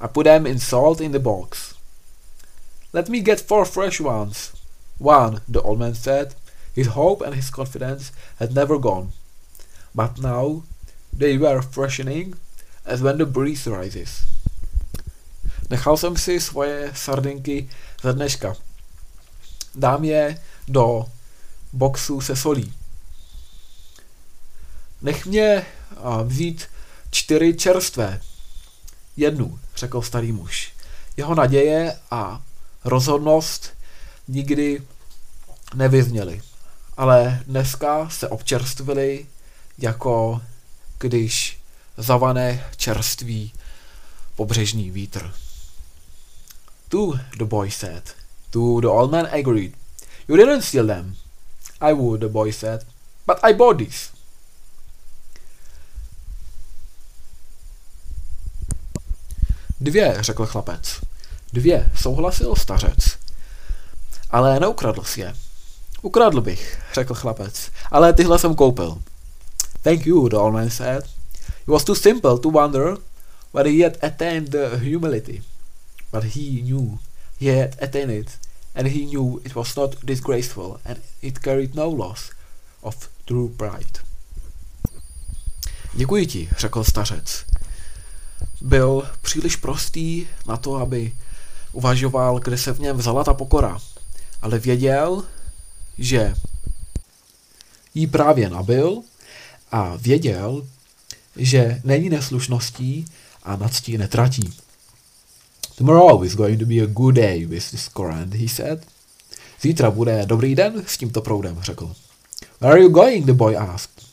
I 0.00 0.08
put 0.08 0.24
them 0.24 0.46
in 0.46 0.58
salt 0.58 1.00
in 1.00 1.12
the 1.12 1.18
box. 1.18 1.74
Let 2.92 3.08
me 3.08 3.18
get 3.18 3.46
four 3.46 3.64
fresh 3.64 4.00
ones. 4.00 4.52
One, 4.98 5.40
the 5.52 5.58
old 5.58 5.78
man 5.78 5.94
said. 5.94 6.36
His 6.74 6.86
hope 6.86 7.26
and 7.26 7.34
his 7.34 7.50
confidence 7.50 8.12
had 8.38 8.52
never 8.52 8.78
gone. 8.78 9.12
But 9.94 10.18
now 10.18 10.62
they 11.18 11.38
were 11.38 11.62
freshening 11.62 12.36
as 12.84 13.00
when 13.00 13.18
the 13.18 13.24
breeze 13.24 13.70
rises. 13.80 14.24
Nechal 15.70 15.96
jsem 15.96 16.16
si 16.16 16.40
svoje 16.40 16.92
sardinky 16.94 17.70
ze 18.02 18.12
dneška. 18.12 18.54
Dám 19.74 20.04
je 20.04 20.38
do 20.68 21.06
boxu 21.72 22.20
se 22.20 22.36
solí. 22.36 22.72
Nech 25.02 25.26
mě 25.26 25.66
vzít 26.24 26.66
čtyři 27.10 27.54
čerstvé. 27.54 28.20
Jednu, 29.16 29.58
řekl 29.76 30.02
starý 30.02 30.32
muž. 30.32 30.72
Jeho 31.16 31.34
naděje 31.34 31.98
a 32.10 32.42
rozhodnost 32.84 33.70
nikdy 34.28 34.82
nevyzněly. 35.74 36.42
Ale 36.96 37.42
dneska 37.46 38.08
se 38.08 38.28
občerstvili, 38.28 39.26
jako 39.78 40.40
když 41.02 41.58
zavane 41.96 42.64
čerstvý 42.76 43.52
pobřežní 44.36 44.90
vítr. 44.90 45.34
Tu, 46.88 47.18
the 47.38 47.44
boy 47.44 47.70
said. 47.70 48.14
Tu, 48.50 48.80
the 48.80 48.86
old 48.86 49.10
man 49.10 49.26
agreed. 49.26 49.74
You 50.28 50.36
didn't 50.36 50.62
steal 50.62 50.86
them. 50.86 51.16
I 51.80 51.92
would, 51.92 52.20
the 52.20 52.28
boy 52.28 52.52
said. 52.52 52.86
But 53.26 53.36
I 53.42 53.54
bought 53.54 53.78
these. 53.78 54.08
Dvě, 59.80 60.16
řekl 60.20 60.46
chlapec. 60.46 61.00
Dvě, 61.52 61.90
souhlasil 61.96 62.56
stařec. 62.56 63.18
Ale 64.30 64.60
neukradl 64.60 65.02
si 65.02 65.20
je. 65.20 65.34
Ukradl 66.02 66.40
bych, 66.40 66.82
řekl 66.94 67.14
chlapec, 67.14 67.70
ale 67.90 68.12
tyhle 68.12 68.38
jsem 68.38 68.54
koupil. 68.54 69.02
Thank 69.82 70.06
you, 70.06 70.28
the 70.28 70.36
old 70.36 70.54
man 70.54 70.70
said. 70.70 71.02
It 71.60 71.68
was 71.68 71.84
too 71.84 71.94
simple 71.94 72.38
to 72.38 72.48
wonder 72.48 72.96
whether 73.52 73.70
he 73.70 73.82
had 73.82 73.98
attained 74.02 74.48
the 74.48 74.78
humility. 74.78 75.42
But 76.12 76.24
he 76.24 76.62
knew 76.62 76.98
he 77.38 77.46
had 77.46 77.76
attained 77.80 78.10
it, 78.10 78.38
and 78.74 78.88
he 78.88 79.06
knew 79.06 79.40
it 79.44 79.54
was 79.54 79.76
not 79.76 80.06
disgraceful, 80.06 80.80
and 80.84 81.00
it 81.20 81.42
carried 81.42 81.74
no 81.74 81.88
loss 81.88 82.30
of 82.82 83.08
true 83.26 83.48
pride. 83.48 84.00
Děkuji 85.94 86.26
ti, 86.26 86.48
řekl 86.58 86.84
stařec 86.84 87.44
byl 88.62 89.08
příliš 89.22 89.56
prostý 89.56 90.26
na 90.46 90.56
to, 90.56 90.76
aby 90.76 91.12
uvažoval, 91.72 92.38
kde 92.38 92.58
se 92.58 92.72
v 92.72 92.78
něm 92.78 92.96
vzala 92.96 93.24
ta 93.24 93.34
pokora. 93.34 93.78
Ale 94.42 94.58
věděl, 94.58 95.24
že 95.98 96.34
jí 97.94 98.06
právě 98.06 98.50
nabil 98.50 99.02
a 99.72 99.96
věděl, 99.96 100.66
že 101.36 101.80
není 101.84 102.10
neslušností 102.10 103.04
a 103.42 103.56
nad 103.56 103.72
netratí. 103.88 104.52
Tomorrow 105.74 106.24
is 106.24 106.34
going 106.34 106.58
to 106.58 106.66
be 106.66 106.74
a 106.74 106.86
good 106.86 107.14
day 107.14 107.46
with 107.46 107.70
this 107.70 107.88
current, 107.88 108.34
he 108.34 108.48
said. 108.48 108.86
Zítra 109.60 109.90
bude 109.90 110.26
dobrý 110.26 110.54
den 110.54 110.84
s 110.86 110.96
tímto 110.96 111.20
proudem, 111.20 111.58
řekl. 111.62 111.94
Where 112.60 112.72
are 112.72 112.82
you 112.82 112.88
going, 112.88 113.26
the 113.26 113.32
boy 113.32 113.56
asked. 113.56 114.04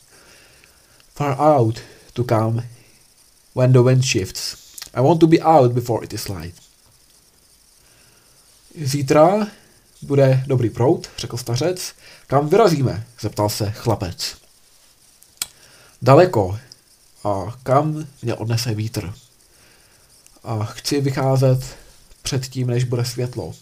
Far 1.14 1.36
out 1.40 1.80
to 2.12 2.24
come 2.24 2.68
when 3.54 3.72
the 3.72 3.82
wind 3.82 4.04
shifts. 4.04 4.56
I 4.94 5.00
want 5.00 5.20
to 5.20 5.26
be 5.26 5.38
out 5.38 5.72
before 5.72 6.04
it 6.04 6.12
is 6.12 6.28
light. 6.28 6.54
Zítra 8.82 9.46
bude 10.02 10.44
dobrý 10.46 10.70
prout, 10.70 11.08
řekl 11.18 11.36
stařec. 11.36 11.92
Kam 12.26 12.48
vyrazíme? 12.48 13.06
zeptal 13.20 13.48
se 13.48 13.70
chlapec. 13.70 14.36
Daleko. 16.02 16.58
A 17.24 17.58
kam 17.62 18.06
mě 18.22 18.34
odnese 18.34 18.74
vítr? 18.74 19.14
A 20.44 20.64
chci 20.64 21.00
vycházet 21.00 21.76
před 22.22 22.46
tím, 22.46 22.66
než 22.66 22.84
bude 22.84 23.04
světlo. 23.04 23.54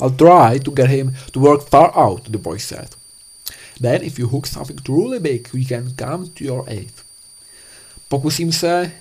I'll 0.00 0.10
try 0.10 0.60
to 0.60 0.70
get 0.70 0.90
him 0.90 1.16
to 1.30 1.40
work 1.40 1.68
far 1.68 1.90
out, 1.94 2.28
the 2.28 2.38
boy 2.38 2.58
said. 2.58 2.96
Then 3.80 4.02
if 4.02 4.18
you 4.18 4.28
hook 4.28 4.46
something 4.46 4.80
truly 4.82 5.20
big, 5.20 5.52
we 5.52 5.64
can 5.64 5.94
come 5.96 6.26
to 6.26 6.44
your 6.44 6.64
aid. 6.68 6.92
Pokusím 8.08 8.52
se 8.52 8.92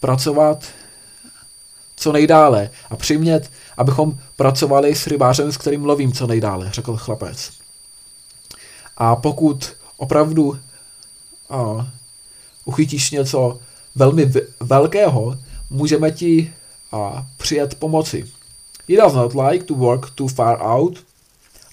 pracovat 0.00 0.68
co 1.96 2.12
nejdále 2.12 2.70
a 2.90 2.96
přimět, 2.96 3.50
abychom 3.76 4.18
pracovali 4.36 4.94
s 4.94 5.06
rybářem, 5.06 5.52
s 5.52 5.56
kterým 5.56 5.84
lovím 5.84 6.12
co 6.12 6.26
nejdále, 6.26 6.70
řekl 6.72 6.96
chlapec. 6.96 7.50
A 8.96 9.16
pokud 9.16 9.79
opravdu 10.00 10.58
a, 11.50 11.90
uchytíš 12.64 13.10
něco 13.10 13.58
velmi 13.94 14.24
v- 14.24 14.48
velkého, 14.60 15.38
můžeme 15.70 16.10
ti 16.10 16.52
a, 16.92 17.26
přijet 17.36 17.74
pomoci. 17.74 18.24
He 18.88 18.96
does 18.96 19.14
not 19.14 19.34
like 19.34 19.64
to 19.64 19.74
work 19.74 20.10
too 20.10 20.28
far 20.28 20.58
out. 20.62 20.98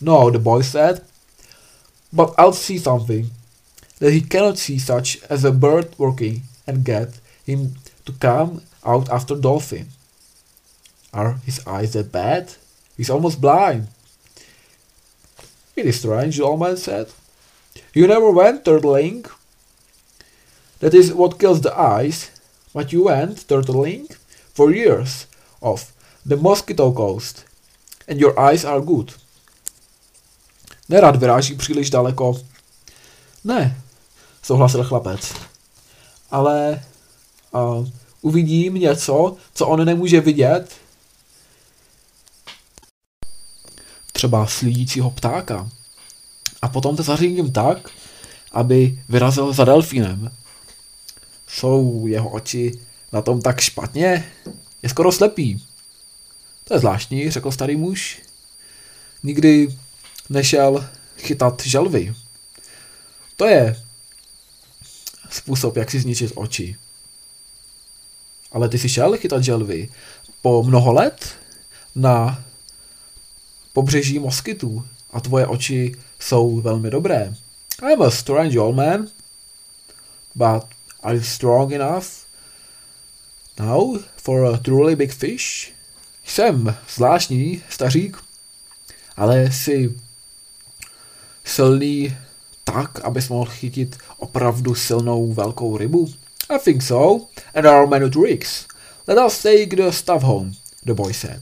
No, 0.02 0.32
the 0.32 0.38
boy 0.40 0.64
said. 0.64 1.04
But 2.12 2.30
I'll 2.38 2.54
see 2.54 2.80
something 2.80 3.32
that 4.00 4.14
he 4.14 4.22
cannot 4.22 4.60
see 4.60 4.80
such 4.80 5.18
as 5.30 5.44
a 5.44 5.52
bird 5.52 5.88
working 5.98 6.44
and 6.68 6.86
get 6.86 7.10
him 7.48 7.74
to 8.04 8.14
come 8.20 8.62
out 8.84 9.10
after 9.10 9.36
dolphin. 9.40 9.88
Are 11.12 11.36
his 11.46 11.60
eyes 11.68 11.92
that 11.92 12.12
bad? 12.12 12.54
He's 12.98 13.10
almost 13.10 13.42
blind. 13.42 13.88
It 15.76 15.86
is 15.86 16.00
strange, 16.00 16.38
the 16.38 16.44
old 16.44 16.60
man 16.60 16.78
said. 16.78 17.08
You 17.96 18.08
never 18.08 18.32
went 18.32 18.64
turtling. 18.64 19.28
That 20.80 20.94
is 20.94 21.14
what 21.14 21.40
kills 21.40 21.62
the 21.62 21.72
eyes, 21.72 22.32
but 22.74 22.94
you 22.94 23.04
went 23.04 23.48
turtling 23.48 24.08
for 24.54 24.72
years 24.72 25.28
off 25.62 25.94
the 26.26 26.36
Mosquito 26.36 26.92
Coast, 26.92 27.46
and 28.08 28.20
your 28.20 28.40
eyes 28.40 28.66
are 28.66 28.82
good. 28.82 29.14
Nerad 30.90 31.16
vyráží 31.16 31.56
příliš 31.56 31.90
daleko. 31.90 32.42
Ne, 33.44 33.82
souhlasil 34.44 34.84
chlapec. 34.84 35.34
Ale 36.32 36.84
uh, 37.52 37.88
uvidím 38.22 38.74
něco, 38.74 39.36
co 39.54 39.68
on 39.68 39.86
nemůže 39.86 40.22
vidět. 40.22 40.76
Třeba 44.12 44.48
slídícího 44.48 45.12
ptáka. 45.12 45.70
A 46.62 46.68
potom 46.70 46.96
to 46.96 47.04
zařídím 47.04 47.52
tak, 47.52 47.90
aby 48.52 49.00
vyrazil 49.10 49.54
za 49.54 49.66
delfínem. 49.66 50.32
Jsou 51.48 52.08
jeho 52.08 52.30
oči 52.30 52.72
na 53.14 53.22
tom 53.22 53.42
tak 53.42 53.62
špatně? 53.62 54.32
Je 54.84 54.90
skoro 54.90 55.12
slepý. 55.12 55.64
To 56.64 56.74
je 56.74 56.80
zvláštní, 56.80 57.32
řekl 57.32 57.52
starý 57.52 57.76
muž. 57.76 58.22
Nikdy 59.24 59.78
nešel 60.30 60.90
chytat 61.18 61.62
želvy. 61.66 62.16
To 63.36 63.46
je 63.46 63.84
způsob, 65.30 65.78
jak 65.78 65.92
si 65.92 66.00
zničit 66.00 66.32
oči. 66.36 66.76
Ale 68.52 68.70
ty 68.70 68.78
si 68.80 68.90
šel 68.90 69.18
chytat 69.18 69.44
želvy 69.44 69.90
po 70.42 70.64
mnoho 70.64 70.94
let 70.94 71.36
na 71.96 72.44
pobřeží 73.74 74.20
moskytů 74.20 74.86
a 75.12 75.20
tvoje 75.20 75.48
oči 75.48 75.96
jsou 76.20 76.62
velmi 76.62 76.90
dobré. 76.90 77.34
I'm 77.92 78.02
a 78.02 78.12
strange 78.12 78.60
old 78.60 78.76
man. 78.76 79.08
but 80.38 80.68
you 81.12 81.22
strong 81.22 81.72
enough 81.72 82.28
now 83.58 83.98
for 84.16 84.46
a 84.46 84.58
truly 84.58 84.96
big 84.96 85.12
fish? 85.12 85.74
Jsem 86.26 86.78
zvláštní 86.96 87.64
stařík, 87.70 88.18
ale 89.18 89.52
jsi 89.52 89.96
silný 91.46 92.18
tak, 92.64 93.00
abys 93.00 93.30
mohl 93.30 93.52
chytit 93.52 93.98
opravdu 94.18 94.76
silnou 94.76 95.34
velkou 95.34 95.78
rybu? 95.78 96.14
I 96.50 96.60
think 96.60 96.84
so, 96.84 97.26
and 97.54 97.64
there 97.64 97.76
are 97.76 97.88
many 97.88 98.10
tricks. 98.10 98.66
Let 99.08 99.18
us 99.26 99.42
take 99.42 99.76
the 99.76 99.92
stuff 99.92 100.24
home, 100.24 100.52
the 100.86 100.94
boy 100.94 101.14
said. 101.14 101.42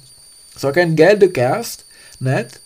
So 0.58 0.70
I 0.70 0.74
can 0.74 0.96
get 0.96 1.20
the 1.20 1.28
cast, 1.28 1.86
net, 2.22 2.60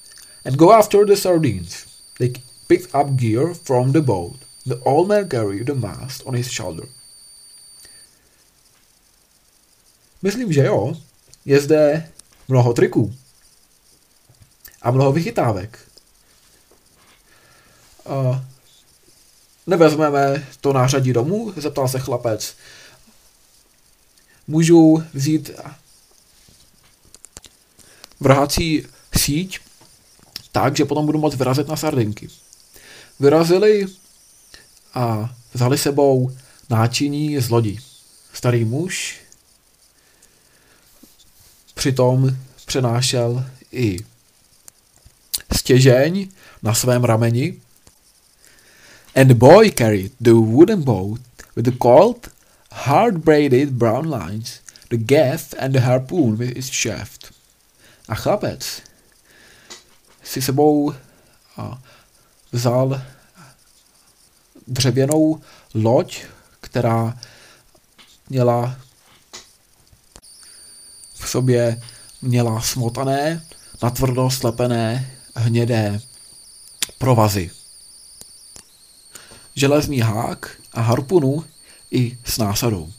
and 0.46 0.56
go 0.56 0.72
after 0.72 1.06
the 1.06 1.16
sardines. 1.16 1.89
They 2.20 2.34
picked 2.68 2.94
up 2.94 3.16
gear 3.16 3.54
from 3.54 3.92
the 3.92 4.02
boat. 4.02 4.36
The 4.66 4.76
old 4.76 5.08
man 5.08 5.30
carried 5.30 5.66
the 5.66 5.74
mast 5.74 6.22
on 6.26 6.36
his 6.36 6.48
shoulder. 6.48 6.88
Myslím, 10.22 10.54
že 10.54 10.66
jo. 10.66 10.96
Je 11.46 11.62
zde 11.62 12.12
mnoho 12.48 12.74
triků. 12.74 13.16
A 14.82 14.92
mnoho 14.92 15.12
vychytávek. 15.12 15.80
Uh, 18.06 18.38
nevezmeme 19.68 20.48
to 20.62 20.74
nářadí 20.74 21.14
domů? 21.14 21.54
Zeptal 21.58 21.88
se 21.88 22.00
chlapec. 22.00 22.56
Můžu 24.48 25.04
vzít 25.14 25.52
vrhací 28.20 28.88
síť 29.18 29.60
tak, 30.60 30.76
že 30.76 30.86
potom 30.86 31.06
budu 31.06 31.20
moct 31.20 31.40
vyrazit 31.40 31.68
na 31.68 31.76
sardinky. 31.76 32.28
Vyrazili 33.20 33.88
a 34.94 35.32
vzali 35.54 35.78
sebou 35.78 36.32
náčiní 36.70 37.40
z 37.40 37.50
lodi. 37.50 37.78
Starý 38.34 38.66
muž 38.66 39.20
přitom 41.74 42.38
přenášel 42.66 43.46
i 43.72 44.00
stěžeň 45.56 46.28
na 46.64 46.74
svém 46.74 47.04
rameni 47.04 47.62
and 49.16 49.28
the 49.28 49.36
boy 49.36 49.72
carried 49.72 50.12
the 50.20 50.36
wooden 50.36 50.84
boat 50.84 51.20
with 51.56 51.66
the 51.66 51.72
cold, 51.72 52.30
hard-braided 52.72 53.80
brown 53.80 54.10
lines, 54.10 54.62
the 54.90 54.98
gaff 54.98 55.54
and 55.60 55.74
the 55.74 55.82
harpoon 55.82 56.38
with 56.38 56.58
its 56.58 56.70
shaft. 56.70 57.32
A 58.10 58.16
chlapec 58.16 58.89
si 60.30 60.42
sebou 60.42 60.94
vzal 62.52 63.02
dřevěnou 64.68 65.42
loď, 65.74 66.24
která 66.62 67.20
měla 68.30 68.80
v 71.14 71.30
sobě 71.30 71.82
měla 72.22 72.62
smotané, 72.62 73.46
natvrdo 73.84 74.30
slepené 74.30 75.12
hnědé 75.36 76.02
provazy. 76.98 77.52
Železný 79.56 80.00
hák 80.00 80.58
a 80.74 80.82
harpunu 80.82 81.46
i 81.92 82.18
s 82.26 82.38
násadou. 82.38 82.92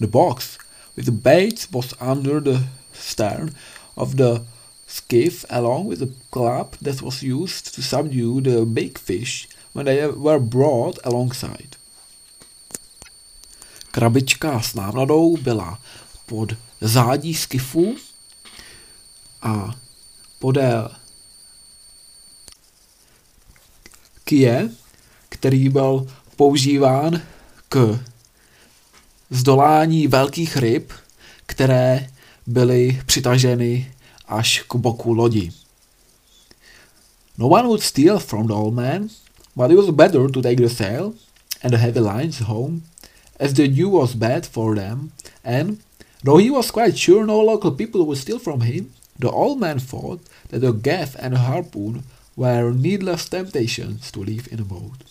The 0.00 0.06
box 0.06 0.58
with 0.96 1.06
the 1.06 1.12
baits 1.12 1.70
was 1.70 1.94
under 2.10 2.42
the 2.42 2.58
stern 2.92 3.54
of 3.94 4.14
the 4.14 4.40
skiff 4.90 5.44
along 5.48 5.86
with 5.86 5.98
the 5.98 6.12
club 6.30 6.76
that 6.82 7.02
was 7.02 7.22
used 7.22 7.74
to 7.74 7.82
subdue 7.82 8.40
the 8.40 8.64
big 8.64 8.98
fish 8.98 9.48
when 9.72 9.86
they 9.86 10.06
were 10.06 10.40
brought 10.40 10.98
alongside. 11.04 11.76
Krabička 13.90 14.60
s 14.60 14.74
návnadou 14.74 15.36
byla 15.36 15.78
pod 16.26 16.52
zádí 16.80 17.34
skifu 17.34 17.96
a 19.42 19.74
podél 20.38 20.90
kie, 24.24 24.70
který 25.28 25.68
byl 25.68 26.06
používán 26.36 27.22
k 27.68 28.04
zdolání 29.30 30.06
velkých 30.06 30.56
ryb, 30.56 30.92
které 31.46 32.10
byly 32.46 33.02
přitaženy 33.06 33.92
až 34.30 34.62
k 34.68 34.78
boku 34.78 35.14
lodi. 35.14 35.50
No 37.36 37.46
one 37.46 37.66
would 37.68 37.82
steal 37.82 38.18
from 38.18 38.46
the 38.46 38.54
old 38.54 38.74
man, 38.74 39.10
but 39.56 39.70
it 39.70 39.76
was 39.76 39.90
better 39.90 40.28
to 40.28 40.42
take 40.42 40.56
the 40.56 40.68
sail 40.68 41.14
and 41.62 41.72
the 41.72 41.78
heavy 41.78 42.00
lines 42.00 42.38
home, 42.40 42.82
as 43.38 43.54
the 43.54 43.68
dew 43.68 43.88
was 43.88 44.14
bad 44.14 44.46
for 44.46 44.74
them, 44.74 45.12
and, 45.44 45.78
though 46.22 46.36
he 46.36 46.50
was 46.50 46.70
quite 46.70 46.96
sure 46.96 47.26
no 47.26 47.40
local 47.40 47.72
people 47.72 48.06
would 48.06 48.18
steal 48.18 48.38
from 48.38 48.60
him, 48.60 48.92
the 49.18 49.30
old 49.30 49.58
man 49.58 49.78
thought 49.78 50.20
that 50.48 50.60
the 50.60 50.72
gaff 50.72 51.16
and 51.18 51.34
the 51.34 51.38
harpoon 51.38 52.04
were 52.36 52.72
needless 52.72 53.28
temptations 53.28 54.10
to 54.12 54.20
leave 54.20 54.48
in 54.52 54.60
a 54.60 54.64
boat. 54.64 55.04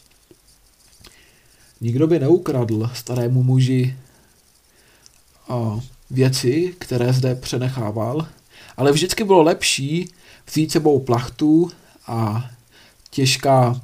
Nikdo 1.81 2.07
by 2.07 2.19
neukradl 2.19 2.89
starému 2.93 3.43
muži 3.43 3.95
a 5.47 5.79
věci, 6.09 6.75
které 6.79 7.13
zde 7.13 7.35
přenechával, 7.35 8.27
ale 8.79 8.91
vždycky 8.91 9.23
bylo 9.23 9.43
lepší 9.43 10.09
vzít 10.47 10.71
sebou 10.71 10.99
plachtu 10.99 11.71
a 12.07 12.49
těžká 13.09 13.81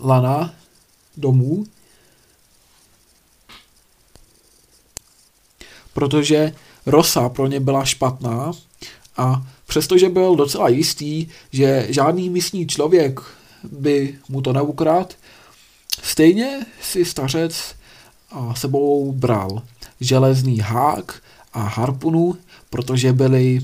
lana 0.00 0.54
domů, 1.16 1.66
protože 5.92 6.54
rosa 6.86 7.28
pro 7.28 7.46
ně 7.46 7.60
byla 7.60 7.84
špatná 7.84 8.52
a 9.16 9.46
přestože 9.66 10.08
byl 10.08 10.36
docela 10.36 10.68
jistý, 10.68 11.28
že 11.52 11.86
žádný 11.90 12.30
místní 12.30 12.66
člověk 12.66 13.20
by 13.62 14.18
mu 14.28 14.40
to 14.42 14.52
neukradl, 14.52 15.14
stejně 16.02 16.66
si 16.80 17.04
stařec 17.04 17.74
sebou 18.54 19.12
bral 19.12 19.62
železný 20.00 20.58
hák 20.58 21.22
a 21.52 21.60
harpunu, 21.60 22.36
protože 22.70 23.12
byli 23.12 23.60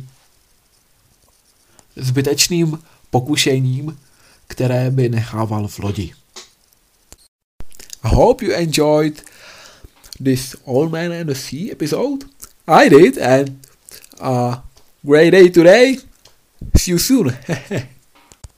zbytečným 1.98 2.78
pokušením, 3.10 3.98
které 4.46 4.90
by 4.90 5.08
nechával 5.08 5.68
v 5.68 5.78
lodi. 5.78 6.12
I 8.02 8.08
hope 8.14 8.44
you 8.44 8.52
enjoyed 8.52 9.22
this 10.24 10.56
Old 10.64 10.92
Man 10.92 11.12
and 11.12 11.26
the 11.26 11.34
Sea 11.34 11.72
episode. 11.72 12.24
I 12.66 12.88
did, 12.88 13.18
and 13.18 13.66
uh, 14.20 14.54
great 15.02 15.30
day 15.30 15.48
today. 15.48 15.96
See 16.76 16.90
you 16.90 16.98
soon. 16.98 17.36